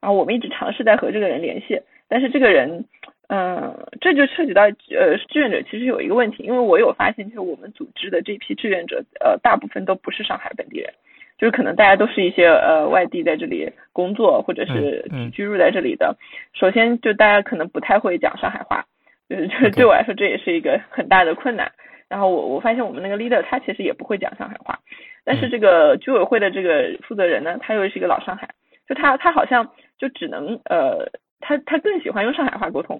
[0.02, 2.86] 然后我们一直尝试在和这个人联系，但是这个人。
[3.29, 10.91] 嗯，这就涉及到呃志愿者其实有一个问题，因为我有发现，就是我们组织的这批志愿者，呃，大部分都不是上海本地人，
[11.37, 16.17] 就是可能大家都是一些呃外地在这里工作或者是居住在这里的。
[16.53, 18.83] 首先，就大家可能不太会讲上海话，
[19.29, 21.71] 就是就是 对我来说这也是一个很大的困难。
[22.07, 24.79] 然后我我发现我们那个 leader 他其实也不会讲上海话，
[25.23, 28.49] 但是这个居委会的这个负责人呢，他又是一个老上海，
[28.87, 31.07] 就他他好像就只能呃
[31.39, 32.99] 他他更喜欢用上海话沟通。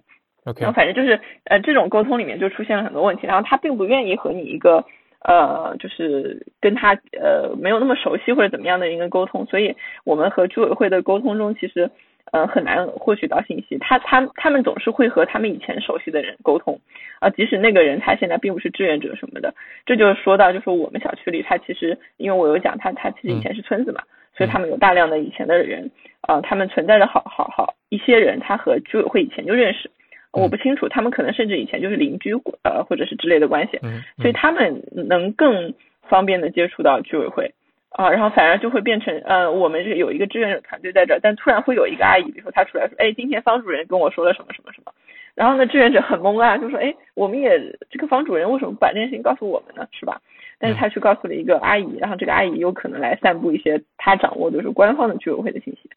[0.64, 4.84] 然后反正就是呃这种沟通里面就出现了很多问题，然后他并不愿意和你一个
[5.24, 9.76] 呃就是跟他呃没有那么熟悉或者怎么样的一个沟通，所以
[10.06, 11.90] 我们和居委会的沟通中其实
[12.32, 16.80] 呃很难获取到信息，他他他们总是会和他们以前熟悉的人沟通
[17.20, 19.54] 啊，即使那个人他现在并不是志愿者什么的，
[19.86, 24.02] 这就是说到就是我们小区里他其实因为我有讲他他其实以前是村子嘛，
[24.36, 29.92] 所以他们有大量的以前的人啊，他们存在着好好好一些人他和居委会以前就认识。
[30.32, 33.80] 我不清楚，他们可能甚至以前就是邻居，呃，或者是之类的关系，
[34.22, 35.74] 所以他们能更
[36.08, 37.54] 方便的接触到居委会
[37.90, 44.94] 啊，然后反而就会变成，呃，我们是有一个志愿者团队在这儿，但突然会有一个阿姨，比如说她出来说，哎，今天方主任跟我说了什么什么什么，
[45.36, 49.88] 然后呢，志愿者很懵啊，就说，哎，我们也这个房主任为什么不把这件事情告诉我们呢？
[49.92, 50.22] 是吧？
[50.60, 55.90] 但是他去告诉了一个阿姨，然后这个阿姨有可能来散布一些他掌握的是官方的居委会的信息，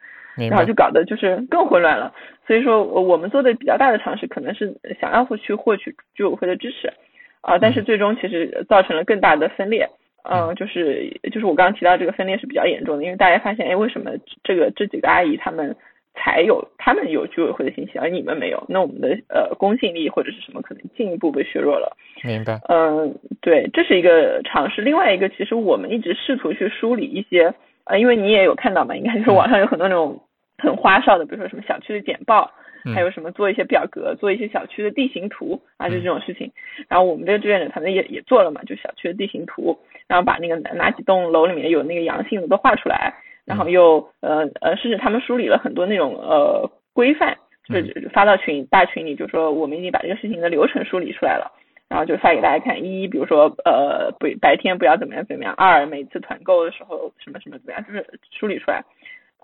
[0.48, 2.14] 然后就搞得就是更混乱了。
[2.46, 6.92] 所以说，我们做的比较大的尝试可能是想要去获取居委会的支持，
[7.40, 9.88] 啊，但是最终其实造成了更大的分裂。
[10.24, 14.12] 嗯，就是就是我刚刚提到这个分裂是比较严重的，因为大家发现，哎，为什么
[14.44, 15.74] 这个这几个阿姨她们
[16.14, 18.64] 才有他们有居委会的信息，而你们没有？
[18.68, 21.96] 那我们的呃公信力或者是什么可能进一步被削弱了。
[22.22, 22.60] 明白。
[22.68, 24.82] 嗯，对，这是一个尝试。
[24.82, 27.52] 另外一个，其实我们一直试图去梳理一些，
[27.84, 30.20] 呃，因为你也有看到嘛，应该就是网上有很多那种
[30.58, 32.50] 很花哨的，比如说什么小区的简报。
[32.92, 36.50] 还有什么做一些表格，做一些小区的地形图啊，就这种事情。
[36.88, 47.36] 然后我们这个志愿者团队也也做了嘛，就小区的地形图，然后把那个哪几栋楼里面有那个阳性的都画出来，然后又呃呃，甚至他们梳理了很多那种呃规范，
[47.68, 51.50] 就是发到群大群里，就说我们已经把这个事情的流程梳理出来了，
[51.88, 52.82] 然后就发给大家看。
[52.82, 55.54] 一，比如说呃不白天不要怎么样怎么样。
[55.56, 58.82] 二，每次团购的时候什么什么怎么样，就是梳理出来。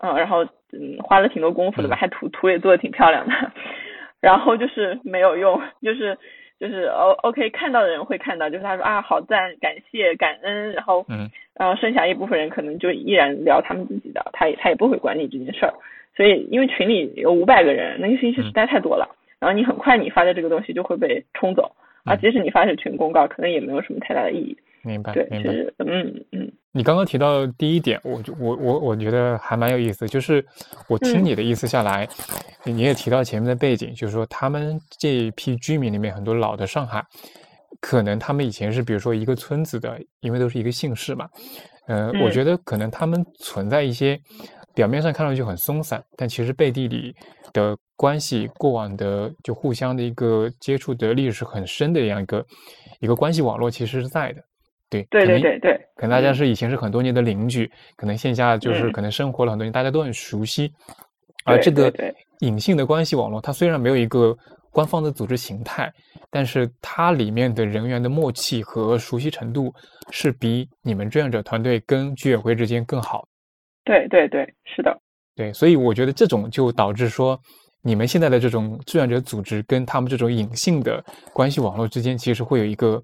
[0.01, 3.33] 嗯，然后嗯花了挺多功夫的吧，还图图也做的挺漂亮的，
[4.21, 6.17] 然后就是没有用，就是
[6.59, 15.73] 就是哦 OK 看到的人会看到，就是他说啊好赞，感谢感恩，然后嗯，然后剩下一部分人可能就依然聊他们自己的，他也他也不会管你这件事儿，
[16.15, 21.71] 所以因为群里有五百个人，那个信息实在太多了，然后你很快你发的这个东西就会被冲走，
[22.03, 24.57] 啊即使你发是群公告，可能也没有什么太大的意义。
[24.83, 26.51] 明白，对，其实，嗯嗯。
[26.71, 30.45] 你刚刚提到第一点，我就我我我觉得还蛮有意思，就是
[30.87, 32.07] 我听你的意思下来，
[32.63, 37.03] 你也提到前面的背景，就是说他们这一批居民里面很多老的上海，
[37.81, 41.27] 可能他们以前是比如说一个村子的，因为都是一个姓氏嘛，
[41.87, 44.19] 呃，我觉得可能他们存在一些
[44.75, 47.15] 表面上看上去很松散，但其实背地里
[47.51, 52.45] 的关系，过往的就互相的一个接触的历史很深的这样一个
[52.99, 54.43] 一个关系网络，其实是在的。
[54.89, 60.73] 对对对对对，可能大家是以前是很多年的邻居，可能线下就是可能生活了很多年，大家都很熟悉。
[61.45, 61.93] 而这个
[62.39, 64.35] 隐性的关系网络，它虽然没有一个
[64.71, 65.91] 官方的组织形态，
[66.31, 69.71] 但是它里面的人员的默契和熟悉程度
[70.09, 73.27] 是比你们志愿者团队跟居委会之间更好。
[73.85, 74.43] 对对对，
[74.75, 74.95] 是的。
[75.35, 77.39] 对，所以我觉得这种就导致说，
[77.83, 83.01] 你们现在的这种志愿者组织跟他们这种隐性的关系网络之间，其实会有一个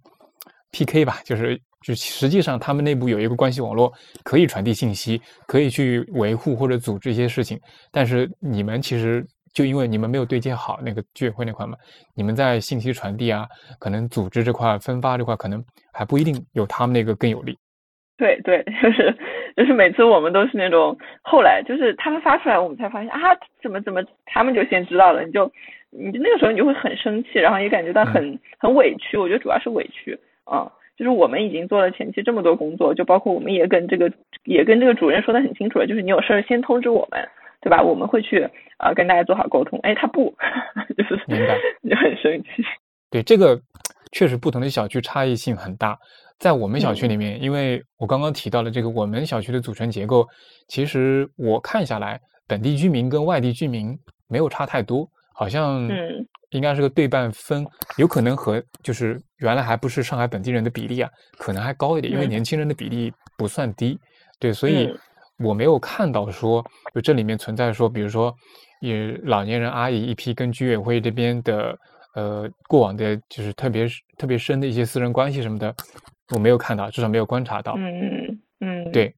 [0.71, 1.61] PK 吧，就是。
[1.85, 3.93] 就实际上，他们内部有一个关系网络，
[4.23, 7.59] 可以传递信息，可以去维护或者组织一些事情。
[7.91, 11.77] 但是你们其实就因为你们没有对接好那个居委会那块嘛，
[12.15, 13.45] 你们在信息传递啊，
[13.79, 17.55] 可能组织这块、分发这块，可能还不一定有他们那个更有利。
[18.17, 19.15] 对对，就是
[19.55, 23.19] 就是每次我们都是那种后来就是他们发出来，我们才发现啊，
[23.61, 25.45] 怎么怎么他们就先知道了，你就
[25.91, 29.17] 你那个时候你就会很生气，然后也感觉到很很委屈。
[29.17, 30.65] 我觉得主要是委屈啊。
[30.97, 34.12] 就是我们已经做了前期这么多工作，就包括我们也跟这个
[34.43, 37.19] 也跟这个主任说的很清楚了，就是你有事儿先通知我们，
[37.62, 37.81] 对吧？
[37.81, 39.79] 我们会去啊跟大家做好沟通。
[39.84, 40.34] 哎，他不，
[40.97, 41.58] 就是明白，
[41.89, 42.63] 就很生气。
[43.10, 43.60] 对这个
[44.12, 45.97] 确实不同的小区差异性很大。
[46.38, 50.27] 在我们小区里面，因为我刚刚提到了这个我们小区的组成结构，
[50.67, 56.27] 其实我看下来，本地居民跟外地居民没有差太多，好像嗯。
[56.51, 57.67] 应该是个对半分，
[57.97, 63.99] 有可能和就是原来还不是上海本地人的比例啊，可能还高一点，因为年轻人的比例不算低。
[64.39, 64.89] 对，所以
[65.39, 68.33] 我没有看到说就这里面存在说，比如说
[68.79, 71.77] 也老年人阿姨一批跟居委会这边的
[72.13, 73.85] 呃过往的，就是特别
[74.17, 75.75] 特别深的一些私人关系什么的，
[76.33, 77.75] 我没有看到，至少没有观察到。
[77.75, 79.13] 嗯嗯，对，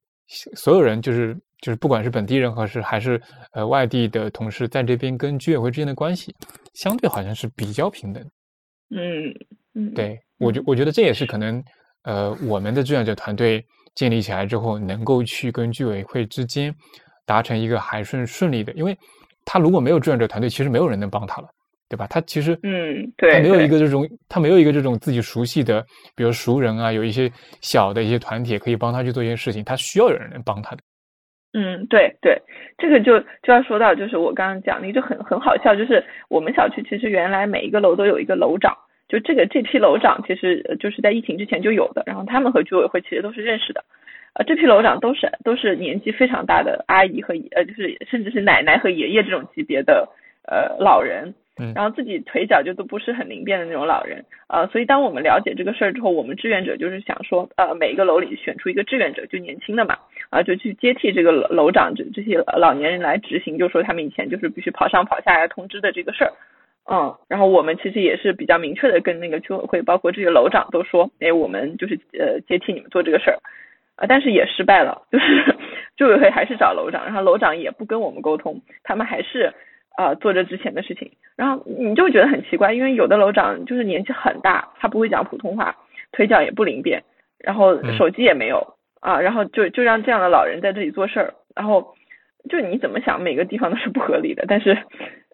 [0.56, 1.38] 所有人就是。
[1.60, 3.20] 就是不管是本地人还是还是
[3.52, 6.34] 呃外地的同事，在这边跟居委会之间的关系，
[6.74, 8.22] 相对好像是比较平等。
[8.90, 9.34] 嗯
[9.74, 11.62] 嗯，对我觉我觉得这也是可能
[12.04, 16.74] 呃我们的志愿者团队建立起来之后，能够去跟居委会之间
[17.26, 18.96] 达成一个还顺顺利的，因为
[19.44, 21.48] 他如果没有志愿者团队，其实没有人能帮他了，
[21.88, 22.06] 对吧？
[22.06, 25.84] 他其实嗯，对，他没有一个这种他没有一个这种自己熟悉的，
[26.14, 27.30] 比如熟人啊，有一些
[27.60, 30.82] 小的一些团体可以帮他去做一些事情，他需要有人能帮他的。
[31.60, 32.40] 嗯，对对，
[32.78, 38.72] 这个就就要说到，就是我刚刚讲的，就很很好笑，就是我们小区其实原来每一个楼都有一个楼长，
[39.08, 43.82] 就这个这批楼长其实就是在疫情之前就有的，然后他们和居委会其实都是认识的，
[44.34, 50.08] 呃，这批楼长都是都是年纪非常大的阿姨和呃，就是甚至是奶奶和爷爷这种级别的
[50.46, 51.34] 呃老人。
[51.74, 59.98] 然后自己腿脚就都不是很灵便的那种老人，呃，所以当我们了解这个事儿之后，我们志愿者就是想说，呃，每一个楼里选出一个志愿者，就年轻的嘛，
[60.30, 66.32] 啊，就去接替这个楼楼长这这些老年人来执行，就说他们以前就是必须跑上跑下来通知的这个事儿，
[66.90, 73.38] 嗯，然后我们其实也是比较明确的跟那个居委会，包括这些楼长都说，哎，我们就是呃接替你们做这个事儿，
[73.96, 75.24] 啊，但是也失败了，就是
[75.96, 79.52] 居委会还是找楼长，然后楼长也不跟我们沟通，他们还是
[79.96, 85.74] 啊做着之前的事情，然后你就觉得很奇怪，因为有的楼长就是年纪很大，他不会讲普通话，
[86.12, 87.02] 腿脚也不灵便，
[87.38, 91.94] 然后手机也没有啊，然后就就让这样的老人在这里做事儿，然后
[92.50, 94.76] 就你怎么想，每个地方都是不合理的，但是。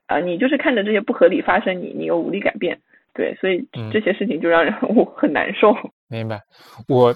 [0.06, 2.78] 啊，你就是看着这些不合理发生，你你又无力改变，
[3.14, 5.74] 对，所以这些事情就让人 我很难受。
[6.10, 6.42] 明白，
[6.88, 7.14] 我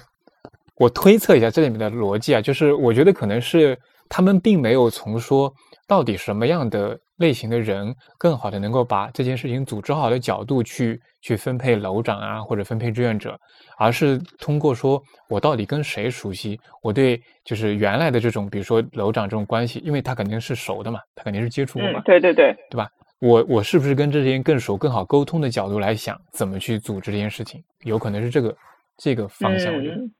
[0.75, 3.77] 我推测一下这里面的逻辑啊，就是我觉得可能是
[4.09, 5.53] 他们并没有从说
[5.89, 13.37] 到底什么样的类型的人更好的能够把这件事情组织好的角度去去分配楼长啊或者分配志愿者，
[13.79, 22.55] 而是通过说我到底跟谁熟悉，我对就是原来的这种比如说楼长这种关系，因为他肯定是熟的嘛，他肯定是接触过嘛，对对对。
[22.69, 22.87] 对吧？
[23.19, 27.61] 我我是不是跟这些人更熟、更好沟通的角度来想，怎么去组织这件事情？
[27.83, 28.55] 有可能是这个
[28.95, 29.73] 这个方向。
[29.73, 30.11] 嗯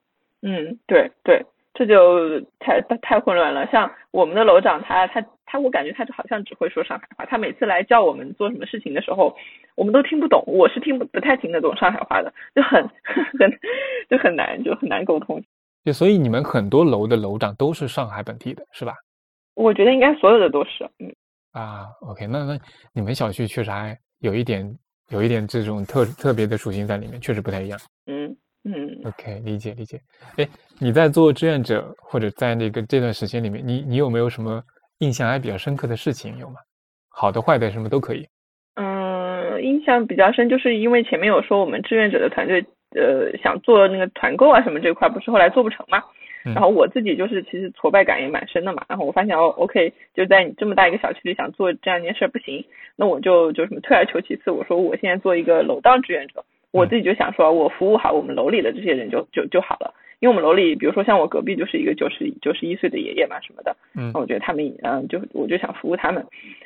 [0.41, 3.65] 嗯，对对，这就太太混乱了。
[3.71, 7.25] 像我们的楼长，他他他，我感觉他就好像只会说上海话。
[7.25, 9.35] 他每次来叫我们做什么事情的时候，
[9.75, 10.43] 我们都听不懂。
[10.45, 12.83] 我是听不不太听得懂上海话的，就很
[13.39, 13.59] 很
[14.09, 15.41] 就很难，就很难沟通。
[15.85, 18.93] 就所以你们很多楼的楼长都是上海本地的，是吧？
[19.55, 21.11] 我觉得应该所有的都是，嗯。
[21.51, 22.59] 啊，OK，那那
[22.93, 24.77] 你们小区确实还有一点
[25.09, 27.79] 有一点这种特特别的属性在里面，确实不太一样。
[28.05, 28.35] 嗯
[28.65, 29.99] 嗯，OK，理解理解。
[30.37, 30.47] 哎，
[30.79, 34.61] 你在做志愿者或者在那个这段时间里面，你你有没有什么
[34.99, 36.55] 印象还比较深刻的事情有吗？
[37.09, 38.27] 好的坏的什么都可以。
[38.75, 42.63] 嗯，印象比较深，就是因为前面有说我们志愿者的团队
[42.95, 46.01] 呃想做那个团购啊什么这块，不是后来做不成嘛？
[46.45, 66.25] 然后我自己就是其实挫败感也蛮深的嘛，然后我发现哦，OK，就在你这么大一个小区里想做这样一件事不行，那我就就什么退而求其次，我说我现在做一个楼道志愿者，我自己就想说我服务好我们楼里的这些人就就就好了，因为我们楼里比如说像我隔壁就是一个九十九十一岁的爷爷嘛什么的，嗯，我觉得他们嗯就我就想服务他们，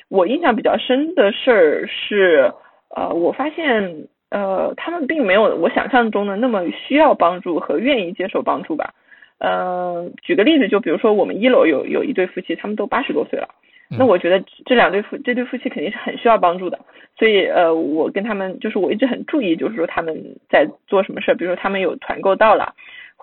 [0.09, 2.51] 我印象比较深的事儿是
[2.95, 8.93] 呃我发现呃他们并没有我想象中的那么需要帮助和愿意接受帮助吧。
[9.39, 13.49] 嗯，举个例子，就比如说我们一楼有有一对夫妻，他们都八十多岁了，
[13.89, 16.79] 那我觉得这两对夫这对夫妻肯定是很需要帮助的，
[17.17, 20.15] 所以呃，我跟他们就是我一直很注意，就是说他们
[20.49, 22.73] 在做什么事儿，比如说他们有团购到了，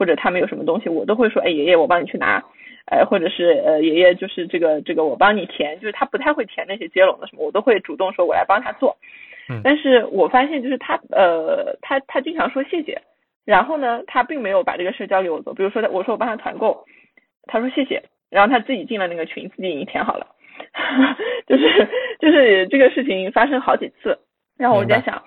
[0.01, 2.43] 或者他们有什么东西，我都会说，哎，爷爷我帮你去拿，
[2.87, 8.97] 哎，或者是呃爷爷就是这个这个我帮你填，就是他不太会填那些接龙的什么，我都会主动说我来帮他做，
[9.63, 12.99] 但是我发现就是他呃他他经常说谢谢。
[13.47, 15.53] 然后呢，他并没有把这个事交给我做。
[15.53, 16.85] 比如说，我说我帮他团购，
[17.45, 20.27] 他说谢谢，然后他自己进了那个群，自己已经填好了。
[21.49, 21.89] 就是
[22.21, 24.17] 就是这个事情发生好几次，
[24.59, 25.21] 然后我在想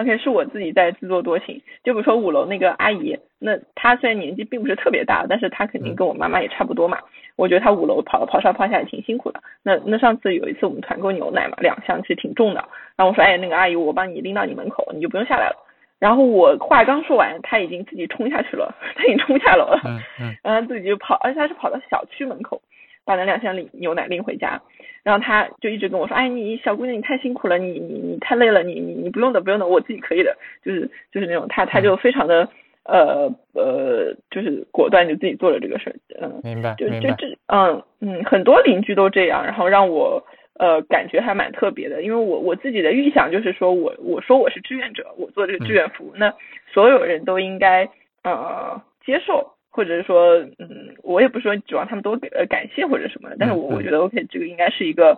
[0.00, 1.60] ，OK，是我自己在自作多情。
[1.82, 6.98] 就比如说五楼那个阿姨，那她虽然年纪并不是特别大，但是她肯定跟我妈妈也差不多嘛。
[7.36, 9.40] 我觉得她五楼跑跑上跑下也挺辛苦的。
[9.62, 12.64] 那那上次有一次我们团购牛奶嘛，两箱其实挺重的。
[12.96, 15.56] 然后我说，哎，那个阿姨，我帮你拎到你门口，你就不用下来了。
[15.98, 22.60] 然后我话刚说完，她已经自己冲下去了，她已经冲下楼了，嗯嗯， 然后自己就跑，而且她是跑到小区门口，
[23.06, 24.60] 把那两箱里牛奶拎回家，
[25.02, 32.46] 然后他就一直跟我说，哎，你小姑娘你太辛苦了，你你你太累了，你你你不用的不用的，我自己可以的，就是就是那种他他就非常的
[32.84, 40.22] 呃呃，就是果断就自己做了这个事儿，嗯，明白，就就这，嗯嗯，很多邻居都这样，然后让我。
[40.58, 46.32] 呃，感觉还蛮特别的，因为我我自己的预想就是说，我我说我是志愿者，我做这个志愿服务，那
[46.72, 47.86] 所有人都应该
[48.24, 49.46] 呃接受，
[49.76, 55.10] 或者是说，嗯，我也不说指望他们多呃感谢或者什么的，但是我我觉得 OK，这个应该是一个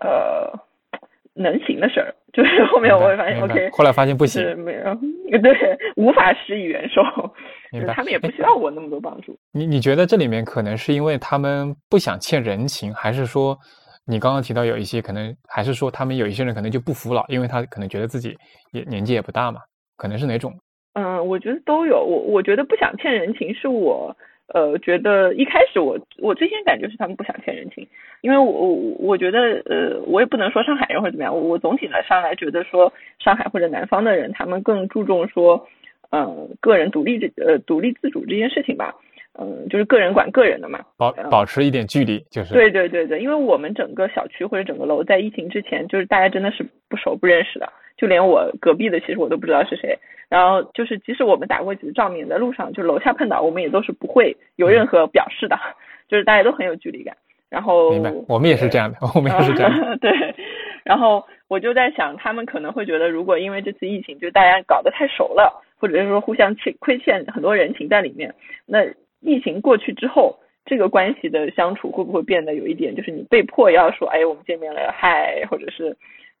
[0.00, 0.50] 呃
[1.34, 4.94] 能行的事儿， 就是后面我会发现 OK，后来发现不行，没有，
[5.38, 7.02] 对，无法施以援手，
[7.72, 9.38] 就是他们也不需要我那么多帮助。
[9.52, 13.56] 你你觉得这里面可能是因为他们不想欠人情，还是说？
[14.10, 18.34] 你刚刚提到有一些可能，还是说他们有一些人可能就不服老，因为他可能觉得自己
[18.72, 19.60] 也年纪也不大嘛，
[19.98, 20.50] 可能是哪种？
[20.98, 22.02] 嗯，我觉得都有。
[22.02, 24.16] 我我觉得不想欠人情，是我
[24.52, 27.86] 呃觉得一开始我我最先感觉是他们不想欠人情，
[28.20, 35.68] 因为我我我觉得呃我也不能说上海人或者怎么样，我我总体的上来觉得说上海或者南方的人他们更注重说
[36.10, 38.92] 嗯个人独立这呃独立自主这件事情吧。
[39.40, 49.96] 嗯，就是个人管个人的嘛，保保持一点距离，就是对对对对，因为我们整个小区或者整个楼在疫情之前，就是大家真的是不熟不认识的，就连我隔壁的其实我都不知道是谁。
[50.28, 55.58] 然后就是即使我们打过几次照面，在路上就楼下碰到，我们也都是不会有任何表示的，
[56.06, 57.16] 就是大家都很有距离感。
[57.48, 59.72] 然后明白，我们也是这样的，我们也是这样。
[60.00, 60.12] 对，
[60.84, 68.34] 然后我就在想，他们可能会觉得，如果因为这次疫情，就大家搞得太熟了，或者是说互相欠亏欠很多人情在里面，
[68.66, 68.84] 那
[69.20, 75.96] 疫情过去之后，这个关系的相处会不会变得有一点，就是你被迫要说，哎，我们见面了，嗨，或者是。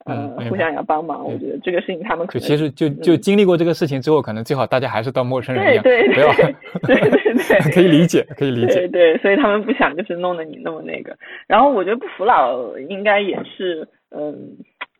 [0.06, 6.32] 嗯，互相要帮忙，我觉得这个事情他们可能就其实就就经历过这个事情之后，可能最好大家还是当陌生人一样，对不要，
[6.86, 11.14] 对对对， 可以理解，可以理解，对对，所以他们不想就是弄得你那么那个。
[11.46, 14.56] 然后我觉得不服老应该也是，嗯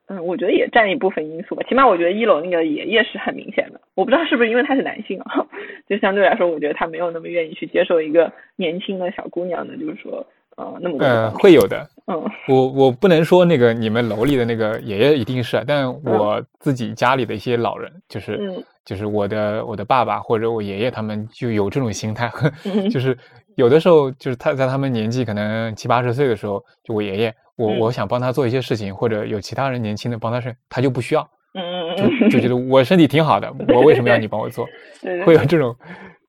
[0.09, 1.63] 嗯，我觉得也占一部分因素吧。
[1.69, 5.47] 起码我觉得一楼那个爷爷是很明显的，我不知道是不是因为他是男性啊，
[5.89, 10.27] 就相对来说，我觉得他没有那么愿意去接受一个年轻的小姑娘的，就是说。
[10.59, 11.89] 啊，那么呃，会有的。
[12.07, 22.29] 嗯，我我不能说那个你们楼里的那个爷爷一定是，但我自己家里的一些老人，就是就是我的我的爸爸或者我爷爷他们就有这种心态，
[22.91, 23.17] 就是
[23.55, 31.23] 有的时候就是他在他们年纪可能七八十岁的时候，就我爷爷，我我想帮他做一些事情，或者有其他人年轻的帮他事，他就不需要，
[31.55, 34.67] 嗯嗯嗯，就就觉得我身体挺好的，我为什么要你帮我做？
[35.25, 35.77] 会有这种。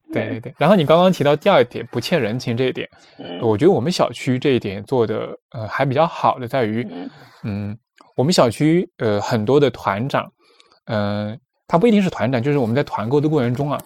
[0.14, 2.90] 对对对，然后你刚刚提到第二点不欠人情这一点，
[3.42, 6.88] 我觉得我们小区这一点做的呃还比较好的在于，
[7.44, 7.78] 嗯，
[8.16, 10.28] 我们小区呃很多的团长，
[10.86, 13.80] 嗯，他不一定是团长，就是我们在团购的过程中啊，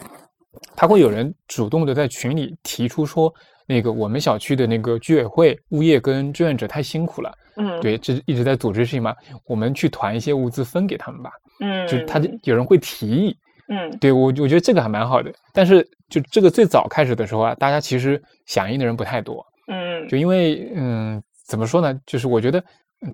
[0.75, 3.29] 他会有人主动的在群里提出说，
[3.67, 9.13] 那个我们小区的那个居委会物业跟志愿者太辛苦了，嗯，对，这一直在组织事情嘛，
[9.45, 13.37] 我们去团一些物资分给他们吧，嗯，就他有人会提议。
[13.69, 19.43] 嗯，对我我觉得这个还蛮好的，但是就这个最早开始的时候啊，大家其实响应的人不太多。
[19.67, 21.99] 嗯，就因为嗯，怎么说呢？
[22.05, 22.63] 就是我觉得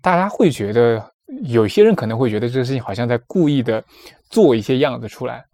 [0.01, 1.01] 大家会觉得
[1.43, 3.81] 有些人可能会觉得这个事情好像在故意的
[4.29, 5.45] 做一些样子出来。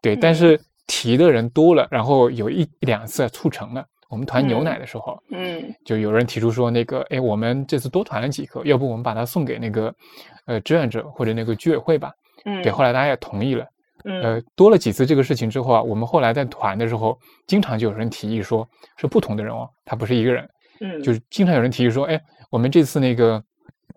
[0.00, 3.84] 对，但是提的人多了，然后有一一两次促成了。
[4.08, 9.94] 我们团牛奶的时候，嗯，就有人提出说那个，哎，我们这次多团了几颗，要不我们把它送给那个
[10.46, 12.12] 呃志愿者或者那个居委会吧。
[12.46, 13.66] 嗯，对，后来大家也同意了。
[14.04, 20.46] 呃，多了几次这个事情之后啊，我们后来在团的时候，经常就有人提议说，是不同的人哦，他不是一个人，
[20.82, 23.42] 嗯，就是经常有人提议说，哎，我们这次那个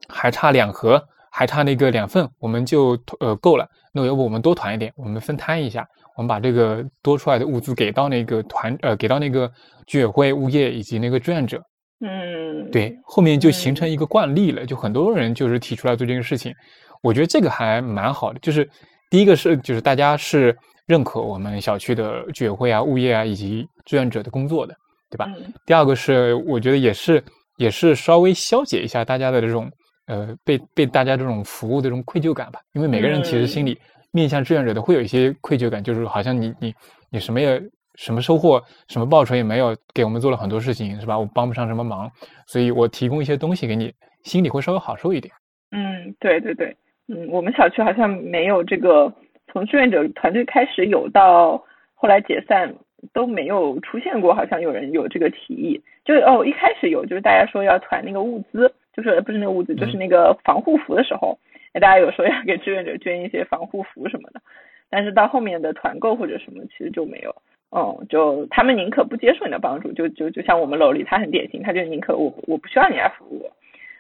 [0.08, 5.86] 还差两盒，还差那个两份，我们就呃够了，那要不我们多团一点，我们分摊一下，
[6.16, 9.52] 我们把这个多出来的物资给到那个团，呃，给到那个
[9.88, 11.62] 居委会、物业以及那个志愿者，
[12.00, 13.86] 嗯，对，后面就形成。
[13.90, 16.54] 一个惯例了，就很多人就是提出来做这个事情，
[17.02, 18.70] 我觉得这个还蛮好的，就是。
[19.10, 20.56] 第一个是，就是大家是
[20.86, 24.76] 认可我们小区的居委会啊、物业啊以及志愿者的工作的，
[25.10, 25.28] 对吧？
[25.66, 27.24] 第二个是，我觉得也是，
[27.58, 29.72] 也是稍微消解一下大家的这种，
[30.08, 32.60] 呃，被被大家这种服务的这种愧疚感吧。
[32.74, 33.80] 因为每个人其实心里
[34.12, 36.74] 面向志愿者的会有一些愧疚感，就是好像你你
[37.10, 37.62] 你什么也
[37.96, 41.18] 什么收获、什么报酬也没有，给我们做了很多事情，是吧？
[41.18, 42.12] 我帮不上什么忙，
[42.46, 43.94] 所以我提供一些东西给你，
[44.24, 45.34] 心里会稍微好受一点。
[45.72, 46.76] 嗯，对对对。
[47.08, 49.12] 嗯，我们小区好像没有这个，
[49.52, 51.64] 从志愿者团队开始有到
[51.96, 52.74] 后来解散
[53.14, 55.82] 都没有出现过，好像有人有这个提议。
[56.04, 61.38] 就哦，一开始有，就是大家说要团那个物资，就是不是那个物资，就是那个防护服的时候，
[61.74, 64.42] 哎，大家有说要给志愿者捐一些防护服什么的。
[64.90, 67.36] 但是到后面的团购或者什么，其实就没有。
[67.72, 73.50] 嗯，就他们宁可不接受你的帮助，就就就像我们楼里，他很典型，他就宁可我我不需要你来服务。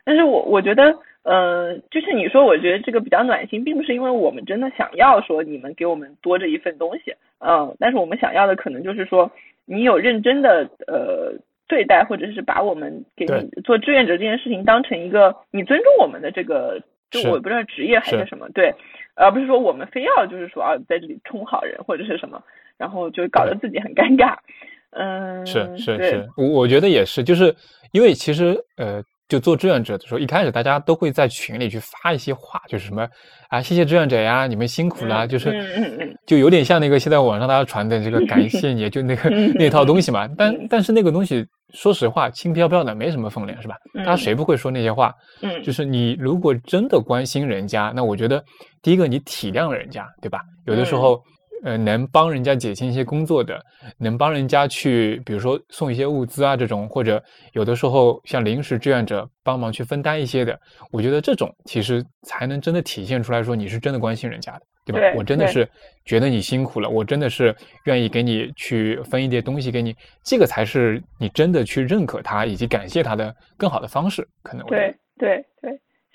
[0.08, 0.97] 但是我我觉得。
[1.24, 9.30] 呃，就是你说，我觉得这个比较暖心，并不是因为我们真的想要说你们给我们多这一份东西，嗯，但是我们想要的可能就是说，
[9.66, 11.34] 你有认真的呃
[11.68, 16.82] 对待，或者是把我们给你做志愿者这件事情当成一个你尊重我们的这个，
[17.12, 18.74] 就我不知道职业还是什么，对，
[19.16, 22.41] 而不是说我们非要就是说啊在这里充好人或者是什么，
[22.78, 24.34] 然后就搞得自己很尴尬，
[24.95, 27.53] 嗯，是是是，我我觉得也是，就是
[27.91, 29.03] 因为其实呃。
[29.28, 33.08] 就做志愿者的时候，一开始大家都会在群里去发一些话，就是什么
[33.50, 40.28] 啊，谢谢志愿者呀，你们辛苦了，就是就有点像那个现在网上大家传的这个感谢你，就那个那套东西嘛。
[40.38, 43.76] 但但是那个东西，说实话，轻飘飘的，没什么分量，是吧？
[43.96, 45.14] 大家谁不会说那些话？
[45.42, 48.44] 嗯，就是你如果真的关心人家，那我觉得
[48.82, 50.40] 第一个你体谅人家，对吧？
[50.66, 51.22] 有的时候。
[51.64, 53.60] 呃，能帮人家减轻一些工作的，
[53.97, 57.22] 能帮人家去，比如说送一些物资啊，这种或者
[57.53, 60.58] 有的时候像临时志愿者帮忙去分担一些的，
[60.91, 65.14] 我觉得这种其实才能真的体现出来说你是真的关心人家的，对吧？
[65.18, 65.68] 我真的是
[66.05, 67.55] 觉得你辛苦了，我真的是
[67.86, 74.78] 愿意给你去分一点东西给你，这个才是你真的去认可他以及感谢他的更好的方式，可能对
[75.18, 75.43] 对对。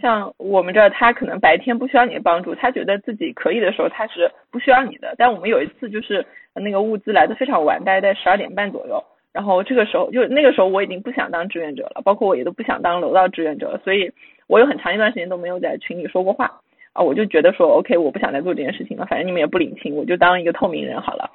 [0.02, 5.14] 像我们这儿，他可能白天不需要你的帮助，他觉得自己可以的时候，他是不需要你的。
[5.16, 14.12] 但我们有一次就是那个物资来的非常晚，大概在十二点半左右，然后这个时候就那个时候我已经不想当志愿者了，包括我也都不想当楼道志愿者了，所以
[14.48, 16.50] 我有很长一段时间都没有在群里说过话
[16.92, 21.30] 啊，我就觉得说 OK，我不想再做这件事情了，反正你们也不领情，我就当一个透明人好了。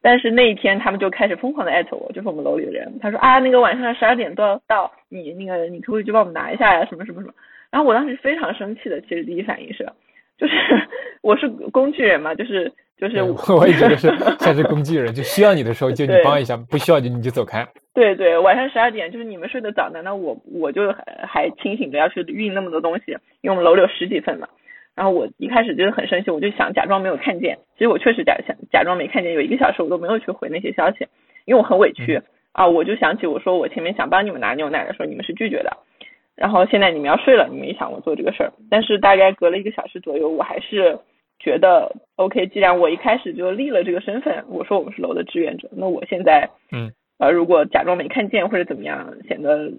[0.00, 7.34] 但是那一天他们就开始疯狂的艾特我，就是我们楼里的人，他说啊那个晚上十二点都要到，你那个你可不可以去帮我们拿一下呀，什么什么什么。
[7.74, 9.84] 然后我当时非常生气的，其实第一反应是，
[10.38, 10.54] 就是
[11.22, 14.06] 我是工具人嘛，就是就是我也觉得是
[14.38, 17.66] 像是工具人，就需要你的时候就你帮一下，不需要你你就走开。
[17.92, 23.10] 对对，晚上十二点就是你们睡得早，难道我我就还还清醒着要去运那么多东西？
[23.40, 24.46] 因为我们楼里有十几份嘛。
[24.94, 31.08] 然后我一开始就是很生气，我就想假装没有看见，其实我确实假想假装没看见，有一个小时我都没有去回那些消息，
[31.44, 32.22] 因为我很委屈
[32.52, 32.68] 啊。
[32.68, 35.76] 我就想起我说我前面想帮你们拿牛奶的时候，你们是拒绝的。
[36.36, 40.98] 然后现在你们要睡了，你们也想我做这个事儿，但是大概隔了一个小时左右，我还是
[41.38, 42.46] 觉得 OK。
[42.48, 49.70] 既然我一开始就立了这个身份，我说我们是楼的志愿者，那我现在，嗯，呃，如果假装没看见或者怎么样，显得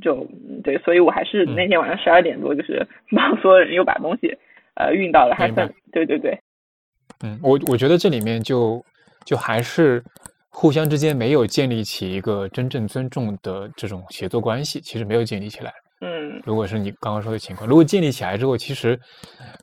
[0.00, 0.24] 就
[0.62, 4.32] 对，所以我还是那天晚上十二点多，就是帮所有人又把东西
[4.76, 6.38] 呃运到了，还算对对对。
[7.24, 8.80] 嗯，我我觉得这里面就
[9.24, 10.02] 就还是
[10.48, 15.72] 互相之间没有建立起一个真正尊重的这种协作关系，其实没有建立起来。
[16.04, 19.00] 嗯，如果是你刚刚说的情况，如果建立起来之后，其实，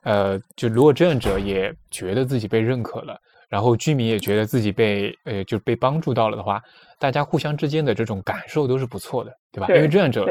[0.03, 3.15] 呃，就如果志愿者也觉得自己被认可了，
[3.47, 6.59] 然后居民也觉得自己被呃就被帮助到了的话，
[6.97, 9.67] 大家互相之间的这种感受都是不错的，对吧？
[9.67, 10.25] 因为志愿者，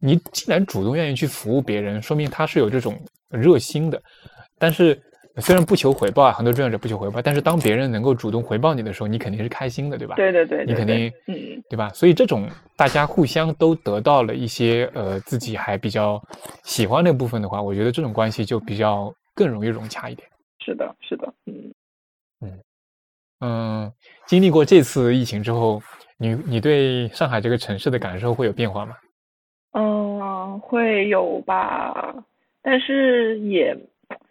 [0.00, 2.96] 你既然主动愿意去服务别人，说明他是有这种
[3.28, 4.00] 热心的，
[4.58, 5.02] 但是。
[5.38, 10.14] 虽然不求回报啊，很多志愿者不求回报，但是当别人能够主动回报你的时候，你肯定是开心的，对吧？
[10.16, 11.90] 对对对，你肯定，嗯，对吧？
[11.90, 16.22] 所以这种大家互相都得到了一些呃自己还比较
[16.64, 20.26] 喜欢的部分的话，我觉得这种关系就比较更容易融洽一点。
[20.64, 21.74] 是的，是的，嗯
[22.40, 22.60] 嗯
[23.40, 23.92] 嗯，
[24.26, 25.82] 经历过这次疫情之后，
[26.16, 28.94] 你你对上海这个城市的感受会有变化吗？
[29.72, 32.14] 嗯，会有吧，
[32.62, 33.76] 但是也。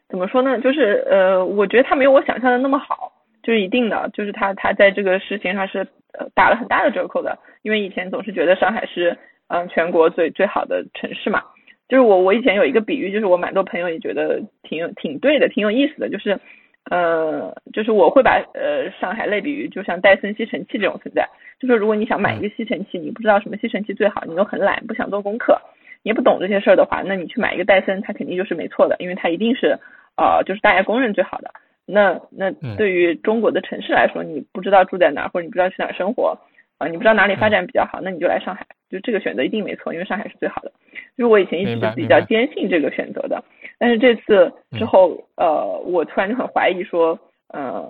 [0.07, 0.59] 怎么说呢？
[0.59, 3.11] 就是呃，我觉得他没有我想象的那么好，
[3.43, 5.79] 就是一定的，就是他他在这个事情上是
[6.13, 7.37] 呃打了很大的折扣的。
[7.63, 11.41] 因为以前总是觉得上海是嗯全国最最好的城市嘛。
[11.87, 16.39] 就是我我以前有一个比喻，就是我蛮多朋友也觉得挺有挺对的，挺有意思的，就是
[16.89, 21.27] 呃就是我会把呃上海类比于就像戴森吸尘器这种存在。
[21.59, 25.74] 就是如果你想买一个吸尘器，你不知道什么吸尘器最好，你又很懒，不想做功课，你
[26.05, 29.77] 也不懂这些事儿的话，那你去买一个戴森，它肯定就是没错的，因为它一定是。
[30.17, 31.51] 呃，就是大家公认最好的。
[31.85, 36.39] 那那对于中国的城市来说，你不知道住在哪，或者你不知道去哪儿生活，
[36.77, 40.71] 啊，你不知道哪里发展比较好，那你就来上海，就这个选择一定没错，因为上海是最好的。
[41.17, 43.43] 就是我以前一直是比较坚信这个选择的，
[43.77, 47.85] 但是这次之后，呃，我突然就很怀疑说，呃，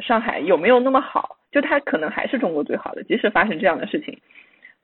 [0.00, 1.36] 上海有没有那么好？
[1.52, 4.18] 就它可能还是中国最好的，即使发生这样的事情，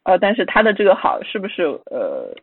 [0.05, 2.34] 呃，但是它的这个好是不是呃？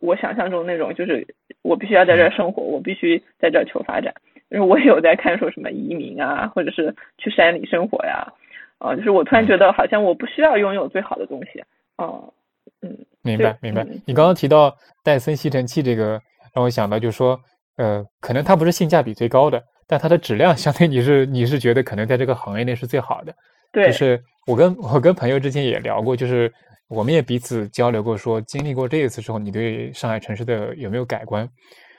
[0.00, 1.26] 我想象中那种就是
[1.62, 4.12] 我必须要在这儿生活，我必须在这儿求发展。
[4.50, 8.30] 就是我有在看说什么移民啊，或者是去山里生活呀，
[8.76, 11.64] 啊，就是我突然觉得好像我不需要拥有最好的东西。
[11.96, 12.30] 哦，
[12.82, 13.86] 嗯，明白明白。
[14.04, 16.20] 你刚刚提到戴森吸尘器这个，
[16.54, 17.40] 让我想到就是说，
[17.78, 23.34] 呃，可能它不是性价比最高的，但它的质量相对你是你是觉得可能在这个行业内是最好的。
[23.72, 26.52] 对，就是我跟我跟朋友之前也聊过，就是。
[26.88, 31.48] 我们也彼此交流过，说经历过这一次之后，你对上海城市的有没有改观？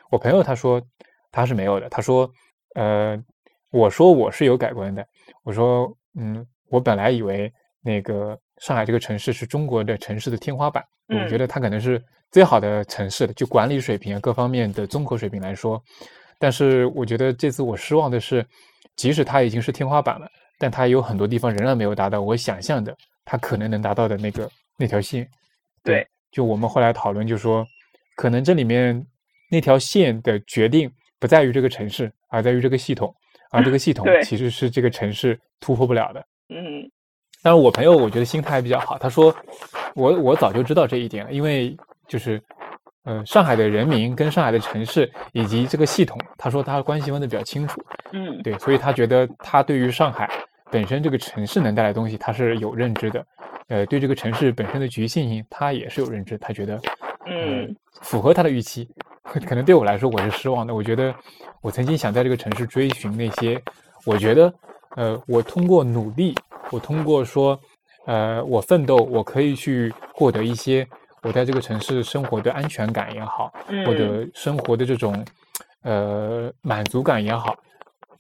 [0.10, 0.82] 我朋友他说
[1.30, 1.90] 他是没有的。
[1.90, 2.32] 他说，
[2.76, 3.22] 呃，
[3.70, 5.06] 我说我是有改观的。
[5.44, 15.84] 我说，嗯，我本来以为那个上海这个城市是中国的城市的天花板，我觉得它可能是最好的城市的，就管理水平啊各方面的综合水平来说。
[16.40, 18.46] 但是我觉得这次我失望的是，
[18.96, 20.26] 即使它已经是天花板了，
[20.58, 24.50] 但它有很多地方仍然没有达到我想象的它可能能达到的那个。
[24.78, 25.28] 那条线，
[25.84, 27.66] 对，就我们后来讨论，就说，
[28.16, 29.06] 可能这里面
[29.50, 33.14] 那条线的决定不在于这个城市，而在于这个系统，
[33.52, 36.24] 而这个系统其实是这个城市突破不了的。
[36.50, 36.90] 嗯，
[37.42, 39.36] 但是我朋友我觉得心态比较好，他说，
[39.96, 41.76] 我我早就知道这一点了，因为
[42.08, 42.42] 就是，
[43.04, 47.82] 呃，上海的人民跟上海的城市以及这个系统，他说他关系问的比较清楚。
[48.12, 50.30] 嗯，对，所以他觉得他对于上海
[50.72, 53.26] 本身这个城市能带来东西，他是有认知的。
[53.68, 56.80] 呃，对这个城市本身的局限性，他也是有认知，他觉得，
[57.26, 58.88] 嗯，符合他的预期。
[59.46, 60.74] 可能对我来说，我是失望的。
[60.74, 61.14] 我觉得，
[61.62, 63.62] 我曾经想在这个城市追寻那些，
[64.06, 64.54] 我觉得，
[64.96, 66.34] 呃，我通过努力，
[66.72, 67.60] 我通过说，
[68.06, 70.88] 呃，我奋斗，我可以去获得一些
[71.24, 73.52] 我在这个城市生活的安全感也好，
[73.86, 75.26] 或者生活的这种，
[75.84, 77.54] 呃，满足感也好。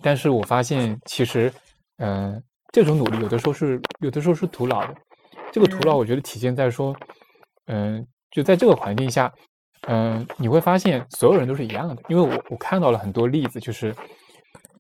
[0.01, 1.51] 但是我发现，其实，
[1.99, 2.43] 嗯，
[2.73, 4.93] 这种努力有的时候是，有的时候是徒劳的。
[5.51, 6.95] 这个徒劳，我觉得体现在说，
[7.67, 9.31] 嗯，就在这个环境下，
[9.87, 13.95] 嗯，你会发现所有人都是一样的，因为我我看到了很多例子，就是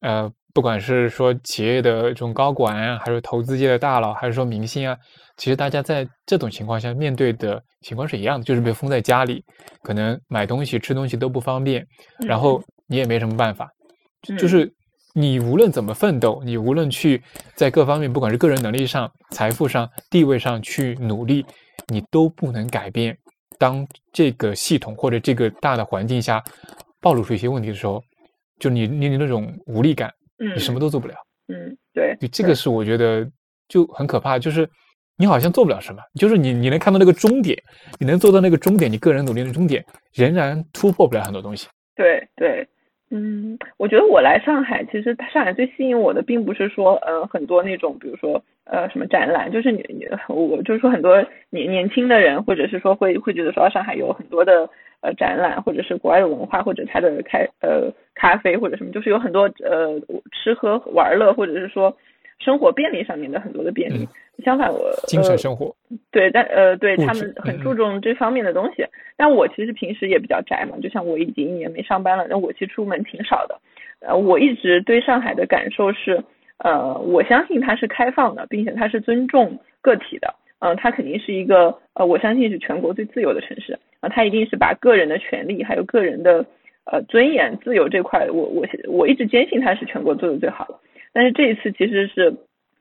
[0.01, 4.97] 呃，不管是说企业的这种高管啊，还是投资界的大佬，还是说明星啊，
[5.37, 9.43] 其实大家在这种情况下面对的情况是一样的，就是被封在家里，
[9.81, 11.85] 可能买东西、吃东西都不方便，
[12.27, 13.69] 然后你也没什么办法，
[14.37, 14.71] 就是
[15.17, 17.19] 你无论怎么奋斗，你无论去
[17.55, 21.43] 在各方面，不管是个人能力上、财富上、地位上去努力，
[21.87, 23.17] 你都不能改变。
[23.57, 26.43] 当这个系统或者这个大的环境下
[27.01, 27.99] 暴露出一些问题的时候，
[28.59, 31.15] 就你你你那种无力感，嗯，你什么都做不了。
[31.47, 33.27] 嗯，对，就这个是我觉得
[33.67, 34.69] 就很可怕，就是
[35.17, 37.57] 你好像做不了什么，就是你你能看到那个终点，
[37.99, 41.67] 你能做到那个终点，你个人努力的终点，仍然突破不了很多东西。
[41.95, 42.69] 对对。
[43.09, 54.69] 嗯，我觉得我来上海，其实上海最吸引我的，并不是说，呃，很多那种，比如说，呃，什么展览，就是你你，我就是说很多年年轻的人，或者是说会会觉得说，上海有很多的
[55.01, 59.97] 呃展览，或者是国外的文化，或者它的开呃咖啡或者什么，就是有很多呃
[60.33, 61.95] 吃喝玩乐，或者是说。
[62.39, 64.07] 生活便利上面的很多的便利，
[64.43, 65.75] 相反我精神生活
[66.11, 68.85] 对，但呃对他们很注重这方面的东西。
[69.15, 73.59] 但我其实平时也比较宅嘛，就像我已经一年没上班了，那我其实出门挺少的。
[73.99, 76.23] 呃，我一直对上海的感受是，
[76.59, 80.33] 呃，我相信它是开放的，并且它是尊重个体的。
[80.59, 86.45] 嗯，它肯定是一个呃，我相信是全国最自由的城市啊，它一定是把个人的权利还有个人的
[86.85, 90.75] 呃尊严、自由这块，我我我一直坚信它是全国做的最好的。
[91.17, 92.31] 但是这一次其实是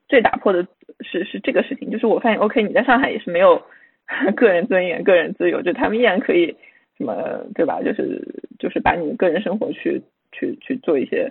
[0.07, 0.63] 最打破的
[1.01, 3.59] 是是这个事情，就是我发现，OK，你在上海也是没有
[4.37, 6.55] 个人尊严、个人自由，就他们依然可以
[6.99, 7.15] 什么，
[7.55, 7.81] 对吧？
[7.81, 8.21] 就是
[8.59, 9.99] 就是把你的个人生活去
[10.31, 11.27] 去去做一些，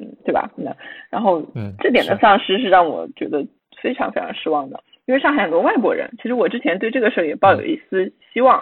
[0.00, 0.50] 嗯，对吧？
[0.56, 0.74] 那
[1.10, 3.46] 然后，嗯，这点的丧失是让我觉得
[3.82, 8.58] 非常非常失望的，因为上海很多外国人，其实我之前对这个事儿也抱有一丝希望，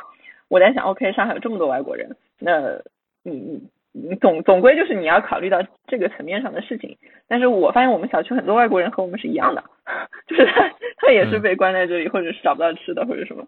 [0.48, 2.80] 我在想，OK，上海有这么多外国人，那
[3.22, 3.62] 你你。
[3.98, 6.94] 你总总归就是你要考虑到这个层面上的事情，
[7.26, 9.64] 但是我发现我们小区很多外国人和我们是一样的，
[10.28, 13.46] 就是他他也是被关在这里，或者是找不到吃的，或者什么，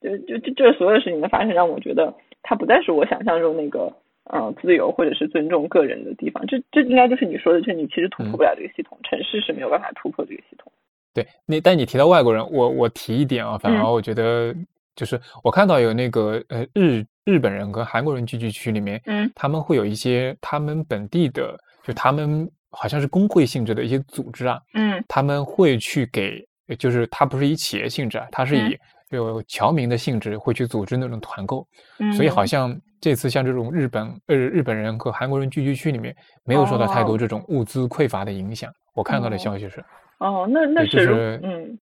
[0.00, 3.92] 就就就这所有事情的发生，让我觉得他不再是我想象中那个
[4.32, 10.72] 嗯自由或者是尊重个人的地方，这这应该就是你说的，就是你其实突破不了这个系统，城市是没有办法突破这个系统。
[11.12, 14.54] 对，那但你提到外国人，我我提一点啊，反而我觉得。
[15.00, 26.46] 就是我看到有那个呃日日本人和韩国人聚居区里面，嗯，他们会有一些他们本地的，就他们好像是工会性质的一些组织啊，嗯，他们会去给，
[26.78, 28.78] 就是他不是以企业性质啊，他是以
[29.08, 31.66] 有侨民的性质会去组织那种团购，
[31.98, 39.82] 嗯，所以好像这次像这种日本呃日本人和韩国人聚居区里面没有受到太多这种物资匮乏的影响，我看到的消息是，
[40.18, 41.78] 哦，那那就是嗯。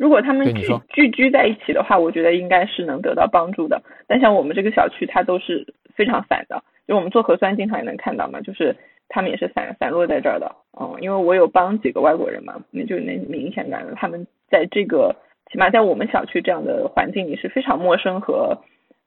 [0.00, 3.82] 如果他们聚聚居在一起的话，我觉得应该是能得到帮助的。
[4.08, 8.74] 但像我们这个小区，它都是非常散的，就我们做核酸经常也能看到嘛，就是
[9.10, 10.50] 他们也是散散落在这儿的。
[10.80, 15.14] 嗯，因为我有帮几个外国人嘛，那就能明显感到他们在这个
[15.52, 18.56] 起码在我们小区这样的环境里是非常陌生和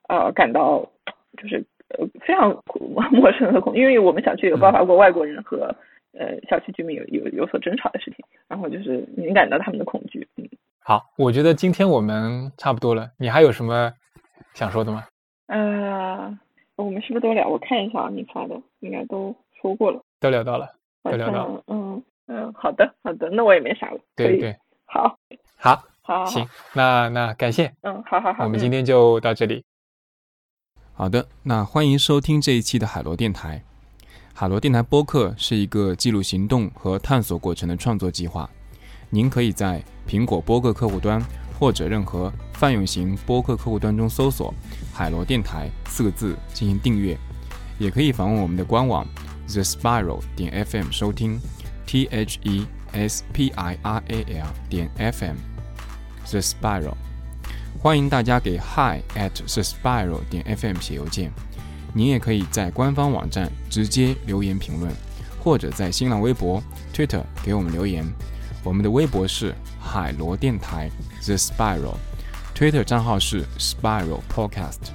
[0.10, 0.88] 呃感到
[1.42, 2.56] 就是呃非常
[3.12, 5.76] 陌生和恐，因为我们小区有爆发过外国人和
[6.16, 10.48] 呃小区居民有有有所争吵的事情，然后就是敏感到他们的恐惧，嗯。
[10.86, 13.10] 好，我觉得今天我们差不多了。
[13.18, 13.94] 你还有什么
[14.54, 15.06] 想说的吗？
[15.48, 16.38] 呃，
[16.76, 17.48] 我们是不是都聊？
[17.48, 20.68] 我看一下啊，你发的应该都说过了，都聊到了，
[21.04, 21.64] 都聊到了。
[21.68, 24.00] 嗯嗯，好的好的，那我也没啥了。
[24.14, 24.54] 对对，
[24.84, 25.18] 好，
[25.56, 27.74] 好，好，行，那那感谢。
[27.84, 29.64] 嗯，好好好，我们今天就到这里。
[30.94, 33.64] 好的，那欢迎收听这一期的海螺电台。
[34.34, 38.50] 海螺电台播客是一个记录行动和探索过程的创作计划。
[39.14, 41.24] 您可以在苹果播客客户端
[41.60, 44.52] 或者任何泛用型播客客户端中搜索
[44.92, 47.16] “海螺电台”四个字进行订阅，
[47.78, 49.06] 也可以访问我们的官网
[49.46, 51.40] the spiral 点 fm 收听
[51.86, 55.36] t h e s p i r a l 点 f m
[56.28, 56.96] the spiral。
[57.80, 61.32] 欢迎大家给 hi at the spiral 点 fm 写邮件。
[61.94, 64.92] 您也可以在官方网站直接留言评论，
[65.40, 66.60] 或者在新浪微博、
[66.92, 68.04] Twitter 给我们留言。
[68.64, 70.90] 我们的微博是海螺电台
[71.24, 74.92] The Spiral，Twitter 账号是 Spiral Podcast。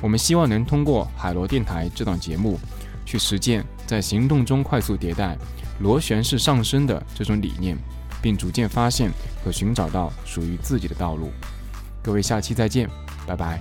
[0.00, 2.58] 我们希望能通过海螺电台这档节目，
[3.06, 5.38] 去实践在行动中快速迭代、
[5.78, 7.78] 螺旋式上升的这种理念，
[8.20, 9.12] 并逐渐发现
[9.44, 11.30] 和寻找到属于自己的道路。
[12.02, 12.90] 各位，下期再见，
[13.28, 13.60] 拜拜。